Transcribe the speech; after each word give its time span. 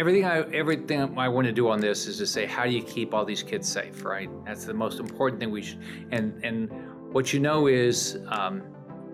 everything 0.00 0.24
I 0.24 0.40
everything 0.52 1.18
I 1.18 1.28
want 1.28 1.46
to 1.46 1.52
do 1.52 1.68
on 1.68 1.78
this 1.78 2.06
is 2.06 2.16
to 2.18 2.26
say 2.26 2.46
how 2.46 2.64
do 2.64 2.70
you 2.70 2.82
keep 2.82 3.12
all 3.12 3.24
these 3.24 3.42
kids 3.42 3.68
safe, 3.68 4.02
right? 4.02 4.30
That's 4.46 4.64
the 4.64 4.74
most 4.74 4.98
important 4.98 5.40
thing 5.40 5.50
we 5.50 5.62
should. 5.62 5.80
And 6.10 6.42
and 6.42 6.70
what 7.12 7.34
you 7.34 7.38
know 7.38 7.66
is 7.66 8.18
um, 8.28 8.62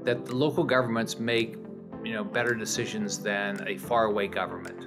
that 0.04 0.24
the 0.24 0.36
local 0.36 0.62
governments 0.62 1.18
make 1.18 1.56
you 2.04 2.12
know 2.12 2.22
better 2.22 2.54
decisions 2.54 3.18
than 3.18 3.66
a 3.66 3.76
faraway 3.76 4.28
government. 4.28 4.86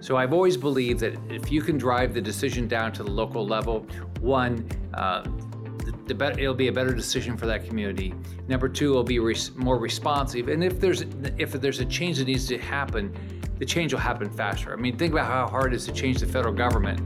So 0.00 0.16
I've 0.16 0.32
always 0.32 0.56
believed 0.56 1.00
that 1.00 1.14
if 1.30 1.52
you 1.52 1.62
can 1.62 1.78
drive 1.78 2.12
the 2.12 2.20
decision 2.20 2.66
down 2.66 2.92
to 2.94 3.02
the 3.04 3.10
local 3.10 3.46
level, 3.46 3.86
one, 4.20 4.68
uh, 4.94 5.22
the, 5.84 5.94
the 6.06 6.14
better, 6.14 6.38
it'll 6.40 6.54
be 6.54 6.68
a 6.68 6.72
better 6.72 6.92
decision 6.92 7.36
for 7.36 7.46
that 7.46 7.64
community. 7.66 8.14
Number 8.48 8.68
two, 8.68 8.90
it'll 8.90 9.04
be 9.04 9.20
res- 9.20 9.54
more 9.54 9.78
responsive. 9.78 10.48
And 10.48 10.64
if 10.64 10.80
there's 10.80 11.04
if 11.38 11.52
there's 11.52 11.80
a 11.80 11.84
change 11.84 12.18
that 12.18 12.26
needs 12.26 12.46
to 12.48 12.58
happen, 12.58 13.14
the 13.58 13.64
change 13.64 13.92
will 13.92 14.00
happen 14.00 14.28
faster. 14.30 14.72
I 14.72 14.76
mean, 14.76 14.96
think 14.96 15.12
about 15.12 15.26
how 15.26 15.46
hard 15.46 15.72
it 15.72 15.76
is 15.76 15.86
to 15.86 15.92
change 15.92 16.18
the 16.18 16.26
federal 16.26 16.54
government. 16.54 17.00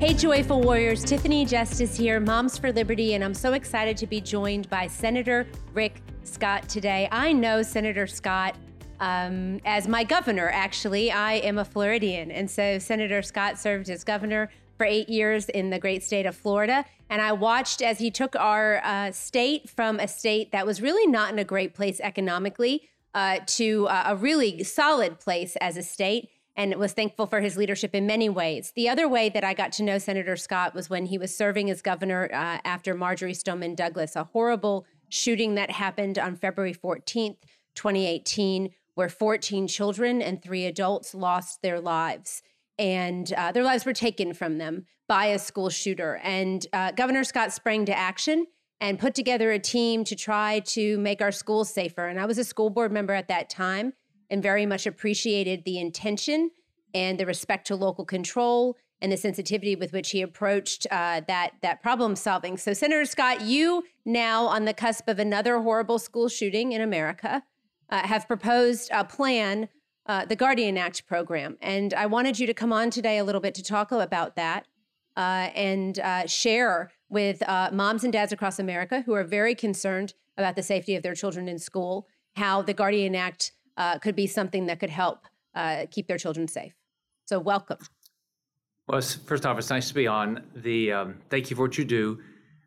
Hey, 0.00 0.14
Joyful 0.14 0.62
Warriors, 0.62 1.04
Tiffany 1.04 1.44
Justice 1.44 1.96
here, 1.96 2.18
Moms 2.18 2.58
for 2.58 2.72
Liberty, 2.72 3.14
and 3.14 3.22
I'm 3.22 3.34
so 3.34 3.52
excited 3.52 3.96
to 3.98 4.06
be 4.06 4.20
joined 4.20 4.68
by 4.68 4.88
Senator 4.88 5.46
Rick 5.74 6.02
Scott 6.24 6.68
today. 6.68 7.08
I 7.12 7.32
know 7.32 7.62
Senator 7.62 8.08
Scott 8.08 8.56
um, 8.98 9.60
as 9.64 9.86
my 9.86 10.02
governor, 10.02 10.50
actually. 10.52 11.12
I 11.12 11.34
am 11.34 11.58
a 11.58 11.64
Floridian, 11.64 12.32
and 12.32 12.50
so 12.50 12.80
Senator 12.80 13.22
Scott 13.22 13.60
served 13.60 13.90
as 13.90 14.02
governor 14.02 14.50
for 14.76 14.84
eight 14.84 15.08
years 15.08 15.48
in 15.48 15.70
the 15.70 15.78
great 15.78 16.02
state 16.02 16.26
of 16.26 16.36
Florida. 16.36 16.84
And 17.10 17.20
I 17.20 17.32
watched 17.32 17.82
as 17.82 17.98
he 17.98 18.10
took 18.10 18.34
our 18.36 18.80
uh, 18.84 19.12
state 19.12 19.68
from 19.68 20.00
a 20.00 20.08
state 20.08 20.52
that 20.52 20.66
was 20.66 20.80
really 20.80 21.06
not 21.06 21.32
in 21.32 21.38
a 21.38 21.44
great 21.44 21.74
place 21.74 22.00
economically 22.00 22.88
uh, 23.14 23.40
to 23.46 23.86
uh, 23.88 24.04
a 24.06 24.16
really 24.16 24.62
solid 24.64 25.20
place 25.20 25.56
as 25.56 25.76
a 25.76 25.82
state 25.82 26.30
and 26.56 26.74
was 26.76 26.92
thankful 26.92 27.26
for 27.26 27.40
his 27.40 27.56
leadership 27.56 27.94
in 27.94 28.06
many 28.06 28.28
ways. 28.28 28.72
The 28.76 28.88
other 28.88 29.08
way 29.08 29.28
that 29.30 29.44
I 29.44 29.54
got 29.54 29.72
to 29.72 29.82
know 29.82 29.98
Senator 29.98 30.36
Scott 30.36 30.74
was 30.74 30.90
when 30.90 31.06
he 31.06 31.18
was 31.18 31.34
serving 31.34 31.70
as 31.70 31.80
governor 31.80 32.28
uh, 32.32 32.58
after 32.64 32.94
Marjory 32.94 33.34
Stoneman 33.34 33.74
Douglas, 33.74 34.16
a 34.16 34.24
horrible 34.24 34.86
shooting 35.08 35.54
that 35.54 35.70
happened 35.70 36.18
on 36.18 36.36
February 36.36 36.74
14th, 36.74 37.36
2018, 37.74 38.70
where 38.94 39.08
14 39.08 39.66
children 39.66 40.20
and 40.20 40.42
three 40.42 40.66
adults 40.66 41.14
lost 41.14 41.62
their 41.62 41.80
lives. 41.80 42.42
And 42.78 43.32
uh, 43.32 43.52
their 43.52 43.64
lives 43.64 43.84
were 43.84 43.92
taken 43.92 44.34
from 44.34 44.58
them 44.58 44.86
by 45.08 45.26
a 45.26 45.38
school 45.38 45.68
shooter. 45.68 46.20
And 46.22 46.66
uh, 46.72 46.92
Governor 46.92 47.24
Scott 47.24 47.52
sprang 47.52 47.84
to 47.86 47.96
action 47.96 48.46
and 48.80 48.98
put 48.98 49.14
together 49.14 49.52
a 49.52 49.58
team 49.58 50.04
to 50.04 50.16
try 50.16 50.60
to 50.60 50.98
make 50.98 51.22
our 51.22 51.32
schools 51.32 51.72
safer. 51.72 52.06
And 52.06 52.18
I 52.18 52.26
was 52.26 52.38
a 52.38 52.44
school 52.44 52.70
board 52.70 52.92
member 52.92 53.14
at 53.14 53.28
that 53.28 53.48
time 53.48 53.92
and 54.30 54.42
very 54.42 54.66
much 54.66 54.86
appreciated 54.86 55.64
the 55.64 55.78
intention 55.78 56.50
and 56.94 57.18
the 57.18 57.26
respect 57.26 57.66
to 57.68 57.76
local 57.76 58.04
control 58.04 58.76
and 59.00 59.10
the 59.10 59.16
sensitivity 59.16 59.76
with 59.76 59.92
which 59.92 60.10
he 60.10 60.22
approached 60.22 60.86
uh, 60.90 61.20
that 61.26 61.50
that 61.62 61.82
problem 61.82 62.16
solving. 62.16 62.56
So, 62.56 62.72
Senator 62.72 63.04
Scott, 63.04 63.42
you 63.42 63.82
now 64.04 64.46
on 64.46 64.64
the 64.64 64.72
cusp 64.72 65.08
of 65.08 65.18
another 65.18 65.58
horrible 65.58 65.98
school 65.98 66.28
shooting 66.28 66.72
in 66.72 66.80
America 66.80 67.42
uh, 67.90 68.06
have 68.06 68.26
proposed 68.26 68.90
a 68.92 69.04
plan, 69.04 69.68
uh, 70.06 70.24
the 70.24 70.36
Guardian 70.36 70.76
Act 70.76 71.06
program, 71.06 71.56
and 71.60 71.94
I 71.94 72.06
wanted 72.06 72.38
you 72.38 72.46
to 72.46 72.54
come 72.54 72.72
on 72.72 72.90
today 72.90 73.18
a 73.18 73.24
little 73.24 73.40
bit 73.40 73.54
to 73.54 73.62
talk 73.62 73.92
about 73.92 74.36
that 74.36 74.66
uh, 75.16 75.50
and 75.54 75.98
uh, 75.98 76.26
share 76.26 76.90
with 77.08 77.46
uh, 77.48 77.70
moms 77.72 78.04
and 78.04 78.12
dads 78.12 78.32
across 78.32 78.58
America 78.58 79.02
who 79.02 79.12
are 79.14 79.24
very 79.24 79.54
concerned 79.54 80.14
about 80.36 80.56
the 80.56 80.62
safety 80.62 80.96
of 80.96 81.02
their 81.02 81.14
children 81.14 81.48
in 81.48 81.58
school 81.58 82.06
how 82.34 82.62
the 82.62 82.72
Guardian 82.72 83.14
Act 83.14 83.52
uh, 83.76 83.98
could 83.98 84.16
be 84.16 84.26
something 84.26 84.66
that 84.66 84.80
could 84.80 84.88
help 84.88 85.26
uh, 85.54 85.84
keep 85.90 86.06
their 86.06 86.16
children 86.16 86.48
safe. 86.48 86.72
So, 87.26 87.38
welcome. 87.38 87.76
Well, 88.88 89.02
first 89.02 89.44
off, 89.44 89.58
it's 89.58 89.68
nice 89.68 89.88
to 89.88 89.94
be 89.94 90.06
on. 90.06 90.42
The 90.56 90.92
um, 90.92 91.18
thank 91.28 91.50
you 91.50 91.56
for 91.56 91.62
what 91.62 91.76
you 91.76 91.84
do. 91.84 92.20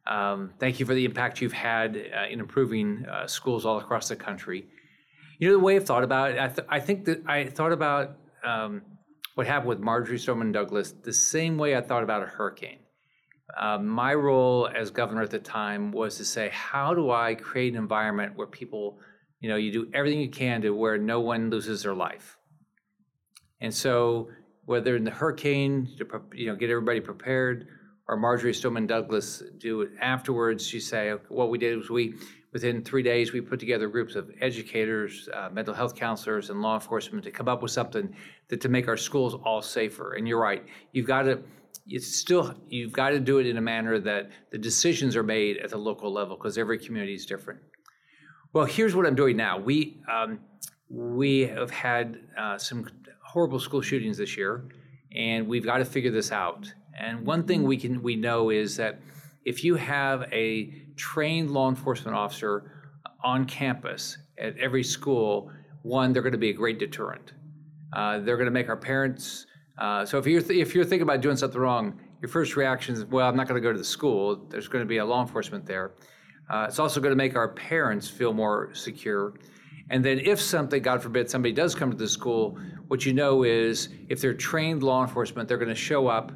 Um, 0.05 0.53
thank 0.59 0.79
you 0.79 0.85
for 0.85 0.93
the 0.93 1.03
impact 1.03 1.41
you've 1.41 1.51
had 1.51 1.95
in 1.95 2.39
improving 2.39 3.05
schools 3.25 3.65
all 3.65 3.79
across 3.79 4.07
the 4.07 4.15
country. 4.15 4.67
You 5.37 5.49
know 5.49 5.57
the 5.57 5.63
way 5.63 5.75
I've 5.75 5.85
thought 5.85 6.03
about 6.03 6.31
it. 6.31 6.39
I, 6.39 6.47
th- 6.47 6.67
I 6.69 6.79
think 6.79 7.05
that 7.05 7.23
I 7.27 7.45
thought 7.45 7.71
about 7.71 8.17
um, 8.43 8.81
what 9.35 9.47
happened 9.47 9.69
with 9.69 9.79
Marjory 9.79 10.17
Stoneman 10.17 10.51
Douglas 10.51 10.91
the 10.91 11.13
same 11.13 11.57
way 11.57 11.75
I 11.75 11.81
thought 11.81 12.03
about 12.03 12.23
a 12.23 12.27
hurricane. 12.27 12.79
Uh, 13.57 13.77
my 13.77 14.13
role 14.13 14.69
as 14.73 14.91
governor 14.91 15.21
at 15.21 15.31
the 15.31 15.39
time 15.39 15.91
was 15.91 16.17
to 16.17 16.25
say, 16.25 16.49
how 16.51 16.93
do 16.93 17.11
I 17.11 17.35
create 17.35 17.73
an 17.73 17.79
environment 17.79 18.35
where 18.35 18.47
people 18.47 18.99
you 19.45 19.49
know 19.49 19.57
you 19.57 19.71
do 19.71 19.87
everything 19.93 20.19
you 20.19 20.29
can 20.29 20.61
to 20.61 20.71
where 20.71 20.97
no 20.97 21.19
one 21.19 21.51
loses 21.51 21.83
their 21.83 21.93
life 21.93 22.37
and 23.61 23.71
so 23.71 24.29
whether 24.65 24.95
in 24.95 25.03
the 25.03 25.11
hurricane 25.11 25.87
to 25.99 26.05
you 26.33 26.47
know 26.47 26.55
get 26.55 26.71
everybody 26.71 26.99
prepared 26.99 27.67
or 28.07 28.17
marjory 28.17 28.53
stoneman 28.53 28.87
douglas 28.87 29.43
do 29.57 29.81
it 29.81 29.91
afterwards 30.01 30.73
you 30.73 30.79
say 30.79 31.13
what 31.29 31.49
we 31.49 31.57
did 31.57 31.77
was 31.77 31.89
we 31.89 32.15
within 32.53 32.83
three 32.83 33.03
days 33.03 33.33
we 33.33 33.41
put 33.41 33.59
together 33.59 33.87
groups 33.87 34.15
of 34.15 34.31
educators 34.41 35.29
uh, 35.33 35.49
mental 35.51 35.73
health 35.73 35.95
counselors 35.95 36.49
and 36.49 36.61
law 36.61 36.75
enforcement 36.75 37.23
to 37.23 37.31
come 37.31 37.47
up 37.47 37.61
with 37.61 37.71
something 37.71 38.15
that 38.47 38.61
to 38.61 38.69
make 38.69 38.87
our 38.87 38.97
schools 38.97 39.35
all 39.45 39.61
safer 39.61 40.13
and 40.13 40.27
you're 40.27 40.39
right 40.39 40.65
you've 40.91 41.07
got 41.07 41.23
to 41.23 41.39
it's 41.87 42.15
still 42.15 42.55
you've 42.67 42.93
got 42.93 43.09
to 43.09 43.19
do 43.19 43.39
it 43.39 43.45
in 43.45 43.57
a 43.57 43.61
manner 43.61 43.99
that 43.99 44.29
the 44.49 44.57
decisions 44.57 45.15
are 45.15 45.23
made 45.23 45.57
at 45.57 45.69
the 45.69 45.77
local 45.77 46.11
level 46.11 46.35
because 46.35 46.57
every 46.57 46.79
community 46.79 47.13
is 47.13 47.25
different 47.25 47.59
well, 48.55 48.63
here's 48.63 48.95
what 48.95 49.05
I'm 49.05 49.15
doing 49.15 49.35
now. 49.35 49.59
We 49.59 50.01
um, 50.09 50.39
we 50.89 51.41
have 51.41 51.69
had 51.71 52.21
uh, 52.37 52.57
some 52.57 52.87
horrible 53.21 53.59
school 53.59 53.81
shootings 53.81 54.17
this 54.17 54.37
year, 54.37 54.63
and 55.13 55.45
we've 55.45 55.65
got 55.65 55.79
to 55.79 55.85
figure 55.85 56.09
this 56.09 56.31
out. 56.31 56.73
And 56.99 57.25
one 57.25 57.43
thing 57.43 57.63
we 57.63 57.77
can 57.77 58.01
we 58.01 58.15
know 58.15 58.49
is 58.49 58.77
that 58.77 58.99
if 59.43 59.63
you 59.63 59.75
have 59.75 60.23
a 60.31 60.73
trained 60.95 61.51
law 61.51 61.69
enforcement 61.69 62.15
officer 62.15 62.71
on 63.23 63.45
campus 63.45 64.17
at 64.39 64.57
every 64.57 64.83
school, 64.83 65.51
one 65.83 66.13
they're 66.13 66.21
going 66.21 66.31
to 66.31 66.37
be 66.37 66.49
a 66.49 66.53
great 66.53 66.79
deterrent. 66.79 67.33
Uh, 67.93 68.19
they're 68.19 68.37
going 68.37 68.45
to 68.45 68.51
make 68.51 68.69
our 68.69 68.77
parents. 68.77 69.45
Uh, 69.77 70.05
so 70.05 70.17
if 70.17 70.25
you're 70.25 70.41
th- 70.41 70.59
if 70.59 70.73
you're 70.73 70.85
thinking 70.85 71.03
about 71.03 71.21
doing 71.21 71.37
something 71.37 71.59
wrong, 71.59 71.99
your 72.21 72.29
first 72.29 72.55
reaction 72.55 72.95
is, 72.95 73.05
well, 73.05 73.27
I'm 73.27 73.35
not 73.35 73.47
going 73.47 73.61
to 73.61 73.65
go 73.67 73.71
to 73.71 73.77
the 73.77 73.83
school. 73.83 74.47
There's 74.49 74.67
going 74.67 74.83
to 74.83 74.87
be 74.87 74.97
a 74.97 75.05
law 75.05 75.21
enforcement 75.21 75.65
there. 75.65 75.93
Uh, 76.49 76.65
it's 76.67 76.79
also 76.79 76.99
going 76.99 77.11
to 77.11 77.17
make 77.17 77.35
our 77.35 77.49
parents 77.49 78.07
feel 78.07 78.33
more 78.33 78.73
secure. 78.73 79.33
And 79.89 80.03
then, 80.03 80.19
if 80.19 80.41
something, 80.41 80.81
God 80.81 81.03
forbid, 81.03 81.29
somebody 81.29 81.53
does 81.53 81.75
come 81.75 81.91
to 81.91 81.97
the 81.97 82.07
school, 82.07 82.57
what 82.87 83.05
you 83.05 83.13
know 83.13 83.43
is 83.43 83.89
if 84.09 84.19
they're 84.21 84.33
trained 84.33 84.81
law 84.81 85.03
enforcement, 85.03 85.47
they're 85.47 85.59
going 85.59 85.69
to 85.69 85.75
show 85.75 86.07
up 86.07 86.31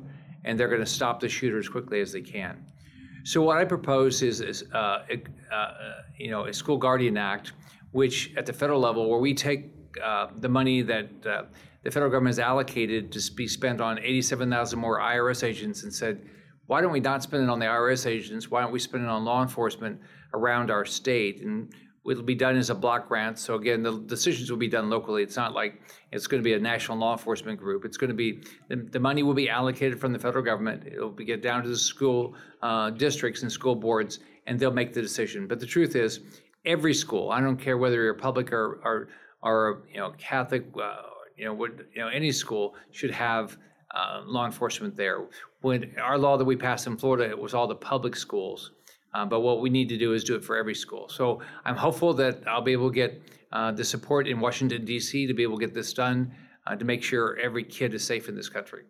and 0.46 0.60
they're 0.60 0.68
going 0.68 0.80
to 0.80 0.86
stop 0.86 1.20
the 1.20 1.30
shooter 1.30 1.58
as 1.58 1.70
quickly 1.70 2.02
as 2.02 2.12
they 2.12 2.22
can. 2.22 2.66
So, 3.24 3.42
what 3.42 3.58
I 3.58 3.66
propose 3.66 4.22
is, 4.22 4.42
is 4.42 4.64
uh, 4.74 5.04
uh, 5.52 5.74
you 6.18 6.32
know, 6.32 6.46
a 6.46 6.54
school 6.54 6.78
guardian 6.78 7.18
act, 7.18 7.54
which 7.92 8.34
at 8.38 8.46
the 8.46 8.54
federal 8.54 8.80
level, 8.80 9.10
where 9.10 9.20
we 9.20 9.34
take 9.34 9.72
uh, 10.04 10.28
the 10.38 10.50
money 10.50 10.82
that 10.82 11.10
uh, 11.26 11.44
the 11.84 11.92
federal 11.92 12.12
government 12.12 12.36
has 12.36 12.40
allocated 12.40 13.12
to 13.12 13.32
be 13.34 13.48
spent 13.48 13.82
on 13.82 14.00
87,000 14.00 14.80
more 14.80 15.00
IRS 15.00 15.44
agents 15.44 15.84
and 15.84 15.94
said, 15.94 16.22
why 16.70 16.82
don't 16.82 16.92
we 16.92 17.00
not 17.00 17.24
spend 17.24 17.42
it 17.42 17.50
on 17.50 17.58
the 17.58 17.66
IRS 17.66 18.06
agents? 18.06 18.52
Why 18.52 18.62
don't 18.62 18.72
we 18.72 18.78
spend 18.78 19.04
it 19.04 19.10
on 19.10 19.26
law 19.26 19.42
enforcement 19.42 20.00
around 20.36 20.70
our 20.70 20.86
state? 20.86 21.42
And 21.42 21.74
it'll 22.10 22.24
be 22.24 22.36
done 22.36 22.58
as 22.58 22.70
a 22.70 22.76
block 22.76 23.08
grant. 23.08 23.38
So 23.38 23.56
again, 23.56 23.84
the 23.84 24.00
decisions 24.00 24.50
will 24.50 24.58
be 24.58 24.68
done 24.68 24.90
locally. 24.90 25.24
It's 25.24 25.36
not 25.36 25.54
like 25.54 25.82
it's 26.12 26.28
going 26.28 26.42
to 26.42 26.44
be 26.44 26.54
a 26.54 26.60
national 26.60 26.98
law 26.98 27.14
enforcement 27.14 27.60
group. 27.60 27.86
It's 27.86 27.98
going 27.98 28.10
to 28.10 28.16
be 28.16 28.42
the, 28.68 28.78
the 28.78 29.00
money 29.00 29.24
will 29.24 29.34
be 29.34 29.50
allocated 29.50 30.00
from 30.00 30.14
the 30.14 30.20
federal 30.20 30.44
government. 30.44 30.84
It'll 30.88 31.10
be 31.10 31.26
get 31.26 31.42
down 31.42 31.64
to 31.64 31.70
the 31.70 31.78
school 31.78 32.36
uh, 32.62 32.92
districts 32.92 33.44
and 33.44 33.52
school 33.52 33.76
boards, 33.76 34.20
and 34.48 34.60
they'll 34.60 34.72
make 34.72 34.94
the 34.94 35.02
decision. 35.02 35.48
But 35.48 35.60
the 35.60 35.66
truth 35.66 35.96
is, 35.96 36.22
every 36.66 36.94
school, 36.94 37.32
I 37.32 37.42
don't 37.42 37.58
care 37.58 37.78
whether 37.78 38.02
you're 38.04 38.14
public 38.14 38.52
or 38.52 38.80
or, 38.84 39.10
or 39.42 39.84
you 39.92 40.00
know 40.00 40.14
Catholic, 40.18 40.66
uh, 40.82 41.02
you 41.38 41.46
know, 41.46 41.54
would, 41.54 41.88
you 41.94 42.02
know 42.02 42.08
any 42.08 42.32
school 42.32 42.76
should 42.92 43.12
have 43.12 43.58
uh, 43.94 44.22
law 44.26 44.46
enforcement 44.46 44.96
there. 44.96 45.28
When 45.62 45.96
our 46.02 46.18
law 46.18 46.38
that 46.38 46.46
we 46.46 46.56
passed 46.56 46.88
in 46.88 46.98
Florida, 46.98 47.30
it 47.30 47.38
was 47.38 47.54
all 47.54 47.68
the 47.68 47.76
public 47.76 48.16
schools. 48.16 48.72
Uh, 49.14 49.26
but 49.26 49.40
what 49.42 49.62
we 49.62 49.70
need 49.70 49.90
to 49.90 49.98
do 49.98 50.14
is 50.14 50.24
do 50.24 50.36
it 50.36 50.44
for 50.44 50.56
every 50.56 50.76
school. 50.76 51.10
So 51.10 51.42
I'm 51.66 51.76
hopeful 51.76 52.14
that 52.16 52.48
I'll 52.48 52.62
be 52.62 52.74
able 52.74 52.90
to 52.90 52.96
get 52.96 53.22
uh, 53.52 53.72
the 53.72 53.84
support 53.84 54.28
in 54.28 54.40
Washington, 54.40 54.86
D.C. 54.86 55.26
to 55.26 55.34
be 55.34 55.44
able 55.44 55.58
to 55.58 55.66
get 55.66 55.74
this 55.74 55.94
done 55.94 56.32
uh, 56.68 56.76
to 56.76 56.86
make 56.86 57.04
sure 57.04 57.38
every 57.38 57.64
kid 57.64 57.94
is 57.94 58.04
safe 58.04 58.30
in 58.30 58.36
this 58.36 58.50
country. 58.50 58.84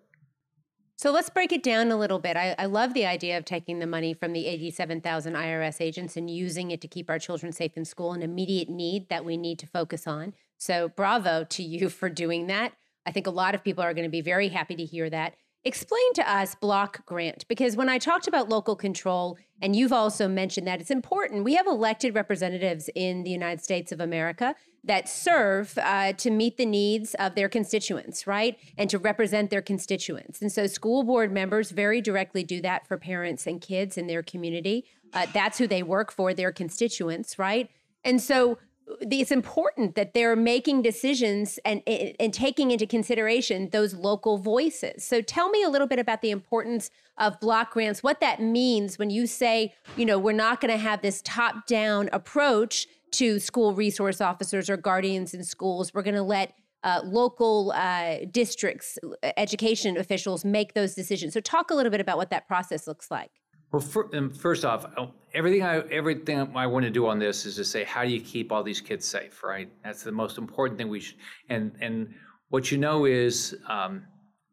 So 0.98 1.12
let's 1.12 1.30
break 1.30 1.54
it 1.54 1.64
down 1.64 1.92
a 1.92 1.96
little 1.96 2.20
bit. 2.20 2.36
I, 2.36 2.56
I 2.60 2.66
love 2.66 2.94
the 2.94 3.06
idea 3.06 3.38
of 3.38 3.46
taking 3.46 3.80
the 3.80 3.88
money 3.88 4.14
from 4.14 4.34
the 4.34 4.48
87,000 4.48 5.34
IRS 5.34 5.80
agents 5.80 6.18
and 6.18 6.30
using 6.30 6.72
it 6.72 6.82
to 6.82 6.90
keep 6.90 7.10
our 7.10 7.18
children 7.18 7.54
safe 7.54 7.78
in 7.78 7.86
school, 7.86 8.12
an 8.12 8.22
immediate 8.22 8.68
need 8.68 9.08
that 9.08 9.24
we 9.24 9.38
need 9.38 9.60
to 9.60 9.68
focus 9.68 10.08
on. 10.08 10.34
So 10.58 10.90
bravo 10.90 11.46
to 11.46 11.64
you 11.64 11.88
for 12.00 12.10
doing 12.10 12.48
that. 12.48 12.74
I 13.06 13.12
think 13.12 13.28
a 13.28 13.32
lot 13.32 13.56
of 13.56 13.64
people 13.64 13.82
are 13.82 13.94
going 13.94 14.04
to 14.04 14.12
be 14.12 14.20
very 14.20 14.50
happy 14.50 14.76
to 14.76 14.84
hear 14.84 15.10
that. 15.10 15.36
Explain 15.66 16.14
to 16.14 16.32
us 16.32 16.56
block 16.56 17.06
grant 17.06 17.46
because 17.50 17.76
when 17.76 17.90
I 17.90 17.98
talked 17.98 18.28
about 18.30 18.48
local 18.48 18.78
control, 18.78 19.38
and 19.62 19.76
you've 19.76 19.92
also 19.92 20.30
mentioned 20.30 20.66
that 20.68 20.80
it's 20.80 20.90
important, 20.90 21.44
we 21.44 21.56
have 21.56 21.68
elected 21.68 22.16
representatives 22.16 22.90
in 22.96 23.24
the 23.24 23.30
United 23.30 23.62
States 23.62 23.92
of 23.92 24.00
America 24.00 24.56
that 24.86 25.10
serve 25.10 25.78
uh, 25.78 26.14
to 26.14 26.32
meet 26.32 26.56
the 26.56 26.66
needs 26.66 27.14
of 27.16 27.36
their 27.36 27.50
constituents, 27.50 28.26
right? 28.26 28.58
And 28.78 28.90
to 28.90 28.98
represent 28.98 29.50
their 29.50 29.62
constituents. 29.62 30.42
And 30.42 30.50
so 30.50 30.66
school 30.66 31.04
board 31.04 31.32
members 31.32 31.72
very 31.72 32.00
directly 32.00 32.46
do 32.46 32.62
that 32.62 32.88
for 32.88 32.98
parents 32.98 33.46
and 33.46 33.60
kids 33.60 33.98
in 33.98 34.08
their 34.08 34.24
community. 34.24 34.86
Uh, 35.12 35.26
that's 35.34 35.58
who 35.58 35.68
they 35.68 35.84
work 35.84 36.10
for, 36.10 36.34
their 36.34 36.54
constituents, 36.54 37.38
right? 37.38 37.70
And 38.06 38.22
so 38.22 38.60
it's 39.02 39.32
important 39.32 39.96
that 39.96 40.14
they're 40.14 40.36
making 40.36 40.82
decisions 40.82 41.60
and, 41.66 41.82
and 41.88 42.34
taking 42.34 42.72
into 42.72 42.86
consideration 42.86 43.70
those 43.72 43.94
local 43.94 44.38
voices. 44.38 45.04
So 45.04 45.22
tell 45.22 45.50
me 45.50 45.64
a 45.64 45.70
little 45.70 45.88
bit 45.88 46.00
about 46.00 46.22
the 46.22 46.32
importance 46.32 46.90
of 47.18 47.40
block 47.40 47.72
grants, 47.72 48.02
what 48.02 48.20
that 48.22 48.42
means 48.42 48.98
when 48.98 49.10
you 49.10 49.28
say, 49.28 49.74
you 49.96 50.06
know, 50.06 50.18
we're 50.18 50.32
not 50.32 50.62
going 50.62 50.72
to 50.72 50.78
have 50.78 51.02
this 51.02 51.22
top 51.24 51.68
down 51.68 52.10
approach 52.12 52.88
to 53.12 53.40
school 53.40 53.74
resource 53.74 54.22
officers 54.22 54.70
or 54.70 54.78
guardians 54.78 55.34
in 55.34 55.44
schools. 55.44 55.94
We're 55.94 56.04
going 56.04 56.16
to 56.16 56.24
let 56.24 56.54
uh, 56.84 57.02
local 57.04 57.72
uh, 57.76 58.20
districts, 58.32 58.98
education 59.36 59.98
officials 59.98 60.46
make 60.46 60.74
those 60.74 60.96
decisions. 60.96 61.34
So 61.34 61.42
talk 61.42 61.72
a 61.72 61.76
little 61.76 61.92
bit 61.92 62.02
about 62.02 62.18
what 62.18 62.30
that 62.30 62.48
process 62.48 62.88
looks 62.88 63.12
like. 63.12 63.32
Well, 63.72 63.82
for, 63.82 64.10
first 64.32 64.66
off, 64.66 64.86
everything 65.34 65.64
I 65.64 65.80
everything 65.90 66.56
I 66.56 66.66
want 66.66 66.86
to 66.86 66.90
do 66.90 67.08
on 67.08 67.20
this 67.20 67.46
is 67.46 67.56
to 67.58 67.64
say, 67.64 67.84
how 67.84 68.04
do 68.04 68.10
you 68.10 68.22
keep 68.22 68.52
all 68.52 68.64
these 68.64 68.82
kids 68.82 69.08
safe? 69.08 69.44
Right, 69.44 69.70
that's 69.84 70.04
the 70.04 70.12
most 70.12 70.38
important 70.38 70.78
thing 70.78 70.90
we 70.90 71.00
should. 71.00 71.18
And 71.50 71.72
and 71.80 72.14
what 72.50 72.72
you 72.72 72.78
know 72.78 73.06
is 73.06 73.56
um, 73.68 74.04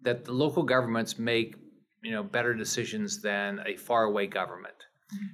that 0.02 0.24
the 0.24 0.32
local 0.32 0.62
governments 0.62 1.18
make 1.18 1.56
you 2.02 2.12
know 2.12 2.22
better 2.22 2.54
decisions 2.54 3.22
than 3.22 3.60
a 3.66 3.76
faraway 3.76 4.26
government. 4.26 4.74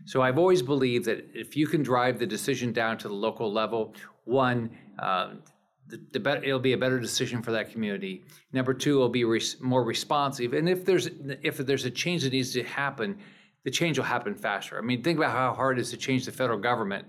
So 0.04 0.22
I've 0.22 0.38
always 0.38 0.62
believed 0.62 1.06
that 1.06 1.26
if 1.34 1.56
you 1.56 1.66
can 1.66 1.82
drive 1.82 2.18
the 2.18 2.26
decision 2.26 2.72
down 2.72 2.98
to 2.98 3.08
the 3.08 3.14
local 3.14 3.50
level, 3.50 3.94
one, 4.24 4.70
um, 4.98 5.42
the, 5.86 5.98
the 6.12 6.20
better, 6.20 6.44
it'll 6.44 6.60
be 6.60 6.74
a 6.74 6.78
better 6.78 7.00
decision 7.00 7.42
for 7.42 7.52
that 7.52 7.70
community. 7.70 8.22
Number 8.52 8.74
two, 8.74 8.96
it'll 8.96 9.08
be 9.08 9.24
res- 9.24 9.56
more 9.60 9.82
responsive. 9.82 10.52
And 10.52 10.68
if 10.68 10.84
there's 10.84 11.08
if 11.42 11.56
there's 11.56 11.84
a 11.84 11.90
change 11.90 12.22
that 12.22 12.32
needs 12.32 12.52
to 12.52 12.62
happen, 12.62 13.18
the 13.64 13.70
change 13.70 13.98
will 13.98 14.04
happen 14.04 14.34
faster. 14.34 14.78
I 14.78 14.82
mean, 14.82 15.02
think 15.02 15.18
about 15.18 15.32
how 15.32 15.54
hard 15.54 15.78
it 15.78 15.82
is 15.82 15.90
to 15.90 15.96
change 15.96 16.24
the 16.24 16.32
federal 16.32 16.58
government. 16.58 17.06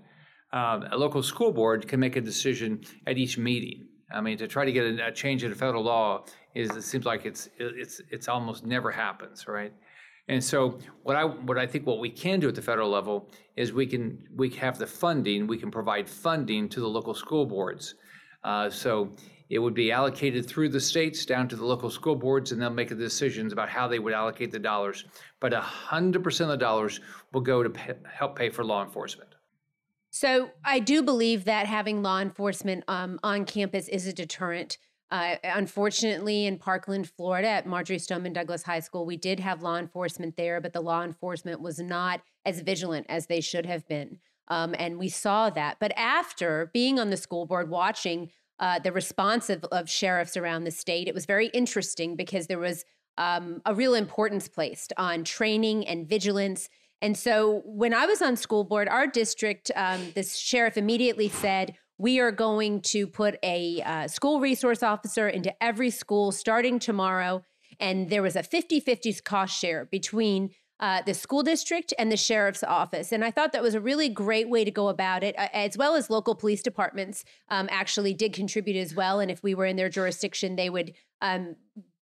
Um, 0.51 0.83
a 0.91 0.97
local 0.97 1.23
school 1.23 1.51
board 1.51 1.87
can 1.87 1.99
make 1.99 2.15
a 2.15 2.21
decision 2.21 2.81
at 3.07 3.17
each 3.17 3.37
meeting. 3.37 3.87
I 4.13 4.21
mean, 4.21 4.37
to 4.37 4.47
try 4.47 4.65
to 4.65 4.71
get 4.71 4.85
a, 4.85 5.07
a 5.07 5.11
change 5.11 5.43
in 5.43 5.51
a 5.51 5.55
federal 5.55 5.83
law 5.83 6.25
is 6.53 6.69
it 6.75 6.83
seems 6.83 7.05
like 7.05 7.25
it's 7.25 7.49
it's 7.57 8.01
it's 8.11 8.27
almost 8.27 8.65
never 8.65 8.91
happens, 8.91 9.47
right? 9.47 9.73
And 10.27 10.43
so 10.43 10.79
what 11.01 11.15
I 11.15 11.25
what 11.25 11.57
I 11.57 11.65
think 11.65 11.85
what 11.85 11.99
we 11.99 12.09
can 12.09 12.39
do 12.39 12.47
at 12.47 12.55
the 12.55 12.61
federal 12.61 12.89
level 12.89 13.29
is 13.57 13.73
we 13.73 13.87
can 13.87 14.19
we 14.35 14.49
have 14.51 14.77
the 14.77 14.87
funding, 14.87 15.47
we 15.47 15.57
can 15.57 15.71
provide 15.71 16.07
funding 16.07 16.69
to 16.69 16.79
the 16.79 16.87
local 16.87 17.13
school 17.13 17.45
boards. 17.45 17.95
Uh, 18.43 18.69
so 18.69 19.15
it 19.53 19.59
would 19.59 19.75
be 19.75 19.91
allocated 19.91 20.47
through 20.47 20.69
the 20.69 20.79
states 20.79 21.25
down 21.25 21.47
to 21.47 21.55
the 21.55 21.63
local 21.63 21.91
school 21.91 22.15
boards, 22.15 22.51
and 22.51 22.59
they'll 22.59 22.71
make 22.71 22.89
the 22.89 22.95
decisions 22.95 23.53
about 23.53 23.69
how 23.69 23.87
they 23.87 23.99
would 23.99 24.13
allocate 24.13 24.51
the 24.51 24.57
dollars. 24.57 25.05
But 25.39 25.53
100% 25.53 26.41
of 26.41 26.47
the 26.47 26.57
dollars 26.57 27.01
will 27.31 27.41
go 27.41 27.61
to 27.61 27.69
pay, 27.69 27.93
help 28.11 28.35
pay 28.35 28.49
for 28.49 28.63
law 28.63 28.83
enforcement. 28.83 29.29
So 30.09 30.49
I 30.65 30.79
do 30.79 31.03
believe 31.03 31.45
that 31.45 31.67
having 31.67 32.01
law 32.01 32.19
enforcement 32.19 32.83
um, 32.87 33.19
on 33.23 33.45
campus 33.45 33.87
is 33.87 34.07
a 34.07 34.13
deterrent. 34.13 34.79
Uh, 35.11 35.35
unfortunately, 35.43 36.47
in 36.47 36.57
Parkland, 36.57 37.07
Florida, 37.09 37.47
at 37.47 37.67
Marjory 37.67 37.99
Stoneman 37.99 38.33
Douglas 38.33 38.63
High 38.63 38.79
School, 38.79 39.05
we 39.05 39.17
did 39.17 39.39
have 39.39 39.61
law 39.61 39.77
enforcement 39.77 40.35
there, 40.35 40.61
but 40.61 40.73
the 40.73 40.81
law 40.81 41.03
enforcement 41.03 41.61
was 41.61 41.77
not 41.77 42.21
as 42.43 42.61
vigilant 42.61 43.05
as 43.07 43.27
they 43.27 43.39
should 43.39 43.67
have 43.67 43.87
been. 43.87 44.17
Um, 44.47 44.73
and 44.79 44.97
we 44.97 45.09
saw 45.09 45.51
that. 45.51 45.77
But 45.79 45.93
after 45.95 46.71
being 46.73 46.99
on 46.99 47.11
the 47.11 47.17
school 47.17 47.45
board, 47.45 47.69
watching 47.69 48.31
uh, 48.59 48.79
the 48.79 48.91
response 48.91 49.49
of, 49.49 49.63
of, 49.65 49.89
sheriffs 49.89 50.37
around 50.37 50.63
the 50.63 50.71
state. 50.71 51.07
It 51.07 51.13
was 51.13 51.25
very 51.25 51.47
interesting 51.47 52.15
because 52.15 52.47
there 52.47 52.59
was 52.59 52.85
um, 53.17 53.61
a 53.65 53.73
real 53.73 53.95
importance 53.95 54.47
placed 54.47 54.93
on 54.97 55.23
training 55.23 55.87
and 55.87 56.07
vigilance. 56.07 56.69
And 57.01 57.17
so 57.17 57.61
when 57.65 57.93
I 57.93 58.05
was 58.05 58.21
on 58.21 58.35
school 58.35 58.63
board, 58.63 58.87
our 58.87 59.07
district, 59.07 59.71
um, 59.75 60.11
this 60.15 60.37
sheriff 60.37 60.77
immediately 60.77 61.29
said, 61.29 61.75
we 61.97 62.19
are 62.19 62.31
going 62.31 62.81
to 62.81 63.07
put 63.07 63.37
a 63.43 63.81
uh, 63.81 64.07
school 64.07 64.39
resource 64.39 64.83
officer 64.83 65.27
into 65.29 65.53
every 65.63 65.89
school 65.89 66.31
starting 66.31 66.79
tomorrow. 66.79 67.43
And 67.79 68.09
there 68.09 68.21
was 68.21 68.35
a 68.35 68.43
50 68.43 68.79
50 68.79 69.13
cost 69.25 69.57
share 69.57 69.85
between 69.85 70.51
uh, 70.83 71.01
the 71.05 71.13
school 71.13 71.43
district 71.43 71.93
and 71.97 72.11
the 72.11 72.17
sheriff's 72.17 72.61
office. 72.61 73.13
And 73.13 73.23
I 73.23 73.31
thought 73.31 73.53
that 73.53 73.63
was 73.63 73.73
a 73.73 73.79
really 73.79 74.09
great 74.09 74.49
way 74.49 74.65
to 74.65 74.69
go 74.69 74.89
about 74.89 75.23
it, 75.23 75.33
uh, 75.39 75.47
as 75.53 75.77
well 75.77 75.95
as 75.95 76.09
local 76.09 76.35
police 76.35 76.61
departments 76.61 77.23
um, 77.47 77.69
actually 77.71 78.13
did 78.13 78.33
contribute 78.33 78.75
as 78.75 78.93
well. 78.93 79.21
And 79.21 79.31
if 79.31 79.41
we 79.41 79.55
were 79.55 79.65
in 79.65 79.77
their 79.77 79.87
jurisdiction, 79.87 80.57
they 80.57 80.69
would 80.69 80.93
um, 81.21 81.55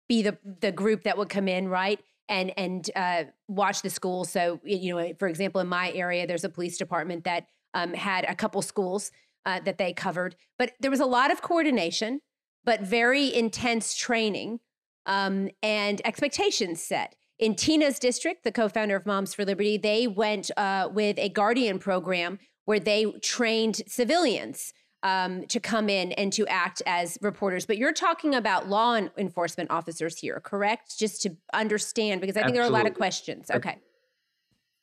be 0.08 0.22
the 0.22 0.38
the 0.62 0.72
group 0.72 1.02
that 1.02 1.18
would 1.18 1.28
come 1.28 1.46
in, 1.46 1.68
right? 1.68 2.00
And 2.30 2.54
and 2.56 2.90
uh, 2.96 3.24
watch 3.48 3.82
the 3.82 3.90
school. 3.90 4.24
So 4.24 4.60
you 4.64 4.96
know, 4.96 5.12
for 5.18 5.28
example, 5.28 5.60
in 5.60 5.68
my 5.68 5.92
area, 5.92 6.26
there's 6.26 6.44
a 6.44 6.48
police 6.48 6.78
department 6.78 7.24
that 7.24 7.48
um, 7.74 7.92
had 7.92 8.24
a 8.30 8.34
couple 8.34 8.62
schools 8.62 9.10
uh, 9.44 9.60
that 9.60 9.76
they 9.76 9.92
covered, 9.92 10.36
but 10.58 10.72
there 10.80 10.90
was 10.90 11.00
a 11.00 11.06
lot 11.06 11.30
of 11.30 11.42
coordination, 11.42 12.22
but 12.64 12.80
very 12.80 13.34
intense 13.34 13.94
training 13.94 14.60
um, 15.04 15.50
and 15.62 16.00
expectations 16.06 16.82
set. 16.82 17.14
In 17.40 17.54
Tina's 17.54 17.98
district, 17.98 18.44
the 18.44 18.52
co 18.52 18.68
founder 18.68 18.94
of 18.94 19.06
Moms 19.06 19.32
for 19.32 19.46
Liberty, 19.46 19.78
they 19.78 20.06
went 20.06 20.50
uh, 20.58 20.90
with 20.92 21.18
a 21.18 21.30
Guardian 21.30 21.78
program 21.78 22.38
where 22.66 22.78
they 22.78 23.10
trained 23.22 23.80
civilians 23.86 24.74
um, 25.02 25.46
to 25.46 25.58
come 25.58 25.88
in 25.88 26.12
and 26.12 26.30
to 26.34 26.46
act 26.46 26.82
as 26.84 27.16
reporters. 27.22 27.64
But 27.64 27.78
you're 27.78 27.94
talking 27.94 28.34
about 28.34 28.68
law 28.68 28.94
enforcement 29.16 29.70
officers 29.70 30.18
here, 30.18 30.38
correct? 30.44 30.98
Just 30.98 31.22
to 31.22 31.34
understand, 31.54 32.20
because 32.20 32.36
I 32.36 32.40
think 32.40 32.56
Absolutely. 32.56 32.58
there 32.58 32.78
are 32.78 32.82
a 32.82 32.84
lot 32.84 32.90
of 32.90 32.94
questions. 32.94 33.50
Okay. 33.50 33.78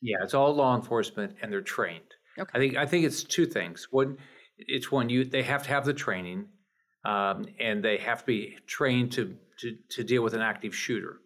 Yeah, 0.01 0.17
it's 0.23 0.33
all 0.33 0.53
law 0.53 0.75
enforcement, 0.75 1.35
and 1.41 1.51
they're 1.51 1.61
trained. 1.61 2.15
Okay. 2.39 2.51
I 2.53 2.57
think 2.59 2.75
I 2.75 2.85
think 2.87 3.05
it's 3.05 3.23
two 3.23 3.45
things. 3.45 3.87
One, 3.91 4.17
it's 4.57 4.91
one 4.91 5.09
you 5.09 5.25
they 5.25 5.43
have 5.43 5.61
to 5.63 5.69
have 5.69 5.85
the 5.85 5.93
training, 5.93 6.45
um, 7.05 7.45
and 7.59 7.83
they 7.83 7.97
have 7.97 8.21
to 8.21 8.25
be 8.25 8.57
trained 8.65 9.11
to, 9.13 9.35
to 9.59 9.77
to 9.89 10.03
deal 10.03 10.23
with 10.23 10.33
an 10.33 10.41
active 10.41 10.75
shooter. 10.75 11.19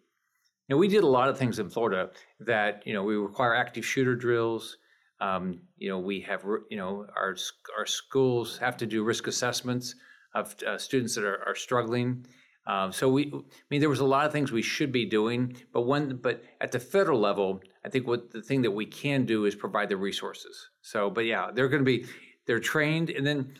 Know, 0.68 0.76
we 0.76 0.88
did 0.88 1.04
a 1.04 1.08
lot 1.08 1.28
of 1.28 1.38
things 1.38 1.58
in 1.58 1.68
Florida 1.68 2.10
that 2.40 2.82
you 2.86 2.94
know 2.94 3.02
we 3.02 3.16
require 3.16 3.54
active 3.54 3.84
shooter 3.84 4.14
drills. 4.14 4.78
Um, 5.20 5.60
you 5.76 5.88
know, 5.88 5.98
we 5.98 6.20
have 6.22 6.44
you 6.70 6.76
know 6.76 7.06
our 7.16 7.36
our 7.76 7.86
schools 7.86 8.58
have 8.58 8.76
to 8.78 8.86
do 8.86 9.04
risk 9.04 9.26
assessments 9.26 9.94
of 10.34 10.54
uh, 10.66 10.78
students 10.78 11.14
that 11.14 11.24
are, 11.24 11.42
are 11.46 11.54
struggling. 11.54 12.24
Um, 12.66 12.92
so 12.92 13.08
we, 13.08 13.26
I 13.34 13.40
mean, 13.70 13.80
there 13.80 13.88
was 13.90 14.00
a 14.00 14.04
lot 14.04 14.24
of 14.24 14.32
things 14.32 14.52
we 14.52 14.62
should 14.62 14.92
be 14.92 15.04
doing, 15.04 15.56
but 15.72 15.82
when, 15.82 16.16
but 16.16 16.44
at 16.60 16.70
the 16.70 16.78
federal 16.78 17.18
level, 17.18 17.60
I 17.84 17.88
think 17.88 18.06
what 18.06 18.30
the 18.30 18.40
thing 18.40 18.62
that 18.62 18.70
we 18.70 18.86
can 18.86 19.26
do 19.26 19.46
is 19.46 19.56
provide 19.56 19.88
the 19.88 19.96
resources. 19.96 20.70
So, 20.80 21.10
but 21.10 21.24
yeah, 21.24 21.50
they're 21.52 21.68
going 21.68 21.80
to 21.80 21.84
be, 21.84 22.06
they're 22.46 22.60
trained, 22.60 23.10
and 23.10 23.26
then 23.26 23.54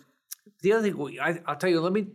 the 0.61 0.73
other 0.73 0.83
thing, 0.83 1.19
I, 1.21 1.41
I'll 1.47 1.57
tell 1.57 1.69
you, 1.69 1.81
let 1.81 1.93
me 1.93 2.07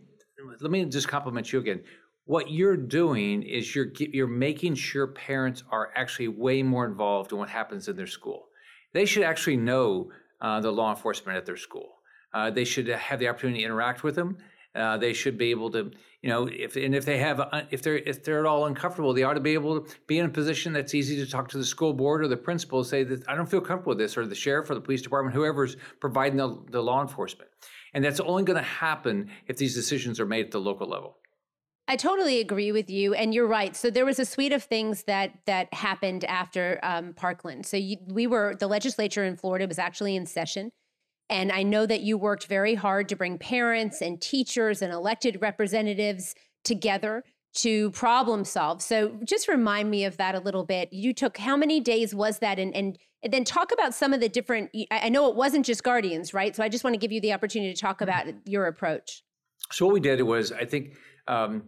let 0.61 0.71
me 0.71 0.85
just 0.85 1.07
compliment 1.07 1.51
you 1.51 1.59
again 1.59 1.83
what 2.27 2.51
you're 2.51 2.77
doing 2.77 3.41
is 3.41 3.73
you're 3.73 3.91
you're 3.97 4.27
making 4.27 4.75
sure 4.75 5.07
parents 5.07 5.63
are 5.71 5.91
actually 5.95 6.27
way 6.27 6.61
more 6.61 6.85
involved 6.85 7.31
in 7.31 7.37
what 7.37 7.49
happens 7.49 7.87
in 7.87 7.95
their 7.95 8.07
school. 8.07 8.49
They 8.93 9.05
should 9.05 9.23
actually 9.23 9.57
know 9.57 10.11
uh, 10.41 10.59
the 10.59 10.71
law 10.71 10.91
enforcement 10.91 11.37
at 11.37 11.45
their 11.45 11.57
school. 11.57 11.95
Uh, 12.33 12.51
they 12.51 12.65
should 12.65 12.87
have 12.87 13.19
the 13.19 13.29
opportunity 13.29 13.61
to 13.61 13.65
interact 13.65 14.03
with 14.03 14.15
them. 14.15 14.37
Uh, 14.75 14.97
they 14.97 15.13
should 15.13 15.37
be 15.37 15.49
able 15.49 15.71
to, 15.71 15.89
you 16.21 16.29
know, 16.29 16.47
if 16.47 16.75
and 16.75 16.93
if 16.93 17.05
they 17.05 17.17
have, 17.17 17.39
uh, 17.39 17.63
if 17.71 17.81
they're 17.81 17.97
if 17.97 18.23
they're 18.23 18.41
at 18.41 18.45
all 18.45 18.65
uncomfortable, 18.65 19.13
they 19.13 19.23
ought 19.23 19.33
to 19.33 19.39
be 19.39 19.53
able 19.53 19.79
to 19.79 19.95
be 20.05 20.19
in 20.19 20.25
a 20.25 20.29
position 20.29 20.73
that's 20.73 20.93
easy 20.93 21.15
to 21.15 21.25
talk 21.25 21.47
to 21.47 21.57
the 21.57 21.65
school 21.65 21.93
board 21.93 22.21
or 22.21 22.27
the 22.27 22.37
principal, 22.37 22.83
say 22.83 23.03
that 23.03 23.27
I 23.27 23.35
don't 23.35 23.49
feel 23.49 23.61
comfortable 23.61 23.91
with 23.91 23.99
this, 23.99 24.17
or 24.17 24.27
the 24.27 24.35
sheriff 24.35 24.69
or 24.69 24.75
the 24.75 24.81
police 24.81 25.01
department, 25.01 25.33
whoever's 25.33 25.77
providing 25.99 26.37
the, 26.37 26.61
the 26.69 26.83
law 26.83 27.01
enforcement. 27.01 27.49
And 27.93 28.03
that's 28.03 28.19
only 28.19 28.43
going 28.43 28.57
to 28.57 28.69
happen 28.69 29.31
if 29.47 29.57
these 29.57 29.73
decisions 29.73 30.19
are 30.19 30.25
made 30.25 30.45
at 30.45 30.51
the 30.51 30.59
local 30.59 30.87
level. 30.87 31.17
I 31.89 31.95
totally 31.95 32.41
agree 32.41 32.73
with 32.73 32.89
you, 32.89 33.13
and 33.13 33.33
you're 33.33 33.47
right. 33.47 33.75
So 33.75 33.89
there 33.89 34.05
was 34.05 34.19
a 34.19 34.25
suite 34.25 34.51
of 34.51 34.63
things 34.63 35.03
that 35.03 35.31
that 35.45 35.73
happened 35.73 36.25
after 36.25 36.79
um, 36.83 37.13
Parkland. 37.13 37.65
So 37.65 37.77
you, 37.77 37.97
we 38.07 38.27
were 38.27 38.55
the 38.59 38.67
legislature 38.67 39.23
in 39.23 39.37
Florida 39.37 39.67
was 39.67 39.79
actually 39.79 40.15
in 40.15 40.25
session, 40.25 40.71
and 41.29 41.51
I 41.51 41.63
know 41.63 41.85
that 41.85 42.01
you 42.01 42.17
worked 42.17 42.47
very 42.47 42.75
hard 42.75 43.07
to 43.09 43.15
bring 43.15 43.37
parents 43.37 44.01
and 44.01 44.21
teachers 44.21 44.81
and 44.81 44.91
elected 44.91 45.41
representatives 45.41 46.35
together 46.65 47.23
to 47.55 47.89
problem 47.91 48.43
solve. 48.43 48.81
So 48.81 49.17
just 49.23 49.47
remind 49.47 49.89
me 49.89 50.03
of 50.03 50.17
that 50.17 50.35
a 50.35 50.39
little 50.39 50.65
bit. 50.65 50.91
You 50.91 51.13
took 51.13 51.37
how 51.37 51.55
many 51.55 51.79
days 51.79 52.13
was 52.13 52.39
that, 52.39 52.59
and 52.59 52.75
and, 52.75 52.97
and 53.23 53.31
then 53.31 53.45
talk 53.45 53.71
about 53.71 53.93
some 53.93 54.13
of 54.13 54.19
the 54.19 54.27
different. 54.27 54.71
I 54.91 55.07
know 55.07 55.29
it 55.29 55.37
wasn't 55.37 55.65
just 55.65 55.83
guardians, 55.83 56.33
right? 56.33 56.53
So 56.53 56.63
I 56.63 56.69
just 56.69 56.83
want 56.83 56.95
to 56.95 56.99
give 56.99 57.13
you 57.13 57.21
the 57.21 57.31
opportunity 57.31 57.73
to 57.73 57.79
talk 57.79 58.01
about 58.01 58.25
your 58.45 58.67
approach. 58.67 59.23
So 59.71 59.85
what 59.85 59.93
we 59.93 59.99
did 60.01 60.21
was, 60.21 60.51
I 60.51 60.65
think 60.65 60.97
um, 61.27 61.63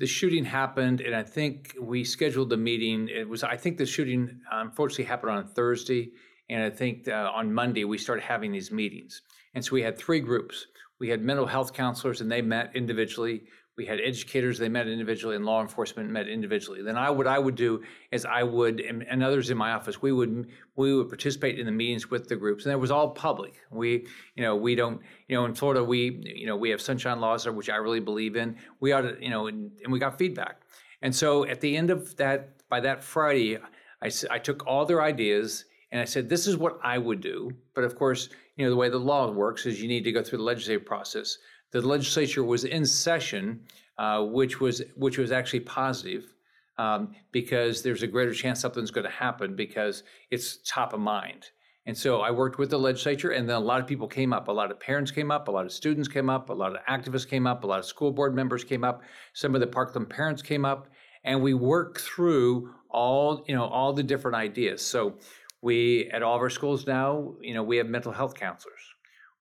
the 0.00 0.06
shooting 0.06 0.46
happened, 0.46 1.02
and 1.02 1.14
I 1.14 1.22
think 1.22 1.76
we 1.78 2.04
scheduled 2.04 2.48
the 2.48 2.56
meeting. 2.56 3.08
It 3.08 3.28
was, 3.28 3.44
I 3.44 3.58
think 3.58 3.76
the 3.76 3.84
shooting 3.84 4.40
unfortunately 4.50 5.04
happened 5.04 5.32
on 5.32 5.46
Thursday, 5.46 6.12
and 6.48 6.64
I 6.64 6.70
think 6.70 7.06
uh, 7.06 7.30
on 7.34 7.52
Monday 7.52 7.84
we 7.84 7.98
started 7.98 8.22
having 8.22 8.50
these 8.50 8.72
meetings. 8.72 9.20
And 9.52 9.62
so 9.62 9.72
we 9.72 9.82
had 9.82 9.98
three 9.98 10.20
groups. 10.20 10.66
We 11.00 11.10
had 11.10 11.20
mental 11.20 11.44
health 11.44 11.74
counselors, 11.74 12.22
and 12.22 12.32
they 12.32 12.40
met 12.40 12.74
individually. 12.74 13.42
We 13.76 13.86
had 13.86 13.98
educators; 14.00 14.58
they 14.58 14.68
met 14.68 14.88
individually, 14.88 15.36
and 15.36 15.44
law 15.44 15.62
enforcement 15.62 16.10
met 16.10 16.28
individually. 16.28 16.82
Then 16.82 16.96
I, 16.96 17.10
what 17.10 17.26
I 17.26 17.38
would 17.38 17.54
do 17.54 17.82
is 18.10 18.24
I 18.24 18.42
would, 18.42 18.80
and, 18.80 19.22
others 19.22 19.48
in 19.48 19.56
my 19.56 19.72
office, 19.72 20.02
we 20.02 20.12
would 20.12 20.50
we 20.76 20.94
would 20.94 21.08
participate 21.08 21.58
in 21.58 21.66
the 21.66 21.72
meetings 21.72 22.10
with 22.10 22.28
the 22.28 22.36
groups, 22.36 22.66
and 22.66 22.72
it 22.72 22.76
was 22.76 22.90
all 22.90 23.10
public. 23.10 23.54
We, 23.70 24.06
you 24.34 24.42
know, 24.42 24.56
we 24.56 24.74
don't, 24.74 25.00
you 25.28 25.36
know, 25.36 25.46
in 25.46 25.54
Florida, 25.54 25.82
we, 25.82 26.20
you 26.24 26.46
know, 26.46 26.56
we 26.56 26.70
have 26.70 26.80
sunshine 26.80 27.20
laws, 27.20 27.48
which 27.48 27.70
I 27.70 27.76
really 27.76 28.00
believe 28.00 28.36
in. 28.36 28.56
We 28.80 28.92
ought 28.92 29.02
to, 29.02 29.16
you 29.20 29.30
know, 29.30 29.46
and, 29.46 29.70
and 29.82 29.92
we 29.92 29.98
got 29.98 30.18
feedback. 30.18 30.60
And 31.02 31.14
so 31.14 31.46
at 31.46 31.60
the 31.60 31.76
end 31.76 31.90
of 31.90 32.16
that, 32.16 32.68
by 32.68 32.80
that 32.80 33.02
Friday, 33.02 33.58
I, 34.02 34.10
I 34.30 34.38
took 34.38 34.66
all 34.66 34.84
their 34.84 35.02
ideas 35.02 35.64
and 35.92 36.00
I 36.00 36.04
said, 36.04 36.28
this 36.28 36.46
is 36.46 36.56
what 36.56 36.78
I 36.82 36.98
would 36.98 37.20
do. 37.20 37.50
But 37.74 37.84
of 37.84 37.96
course, 37.96 38.28
you 38.56 38.64
know, 38.64 38.70
the 38.70 38.76
way 38.76 38.88
the 38.88 38.98
law 38.98 39.30
works 39.30 39.66
is 39.66 39.80
you 39.80 39.88
need 39.88 40.04
to 40.04 40.12
go 40.12 40.22
through 40.22 40.38
the 40.38 40.44
legislative 40.44 40.86
process. 40.86 41.38
The 41.72 41.80
legislature 41.80 42.44
was 42.44 42.64
in 42.64 42.84
session, 42.84 43.60
uh, 43.98 44.24
which 44.24 44.60
was 44.60 44.82
which 44.96 45.18
was 45.18 45.32
actually 45.32 45.60
positive, 45.60 46.34
um, 46.78 47.14
because 47.32 47.82
there's 47.82 48.02
a 48.02 48.06
greater 48.06 48.34
chance 48.34 48.60
something's 48.60 48.90
going 48.90 49.04
to 49.04 49.10
happen 49.10 49.54
because 49.54 50.02
it's 50.30 50.58
top 50.66 50.92
of 50.92 51.00
mind. 51.00 51.50
And 51.86 51.96
so 51.96 52.20
I 52.20 52.30
worked 52.30 52.58
with 52.58 52.70
the 52.70 52.78
legislature, 52.78 53.30
and 53.30 53.48
then 53.48 53.56
a 53.56 53.60
lot 53.60 53.80
of 53.80 53.86
people 53.86 54.06
came 54.06 54.32
up. 54.32 54.48
A 54.48 54.52
lot 54.52 54.70
of 54.70 54.78
parents 54.78 55.10
came 55.10 55.30
up, 55.30 55.48
a 55.48 55.50
lot 55.50 55.64
of 55.64 55.72
students 55.72 56.08
came 56.08 56.28
up, 56.28 56.50
a 56.50 56.52
lot 56.52 56.76
of 56.76 56.84
activists 56.86 57.28
came 57.28 57.46
up, 57.46 57.64
a 57.64 57.66
lot 57.66 57.78
of 57.78 57.84
school 57.84 58.12
board 58.12 58.34
members 58.34 58.64
came 58.64 58.84
up. 58.84 59.02
Some 59.32 59.54
of 59.54 59.60
the 59.60 59.66
Parkland 59.66 60.10
parents 60.10 60.42
came 60.42 60.64
up, 60.64 60.88
and 61.24 61.42
we 61.42 61.54
worked 61.54 62.00
through 62.00 62.72
all 62.90 63.44
you 63.46 63.54
know 63.54 63.64
all 63.64 63.92
the 63.92 64.02
different 64.02 64.36
ideas. 64.36 64.82
So 64.82 65.16
we, 65.62 66.08
at 66.12 66.22
all 66.22 66.36
of 66.36 66.42
our 66.42 66.50
schools 66.50 66.86
now, 66.86 67.34
you 67.40 67.54
know, 67.54 67.62
we 67.62 67.76
have 67.76 67.86
mental 67.86 68.12
health 68.12 68.34
counselors. 68.34 68.89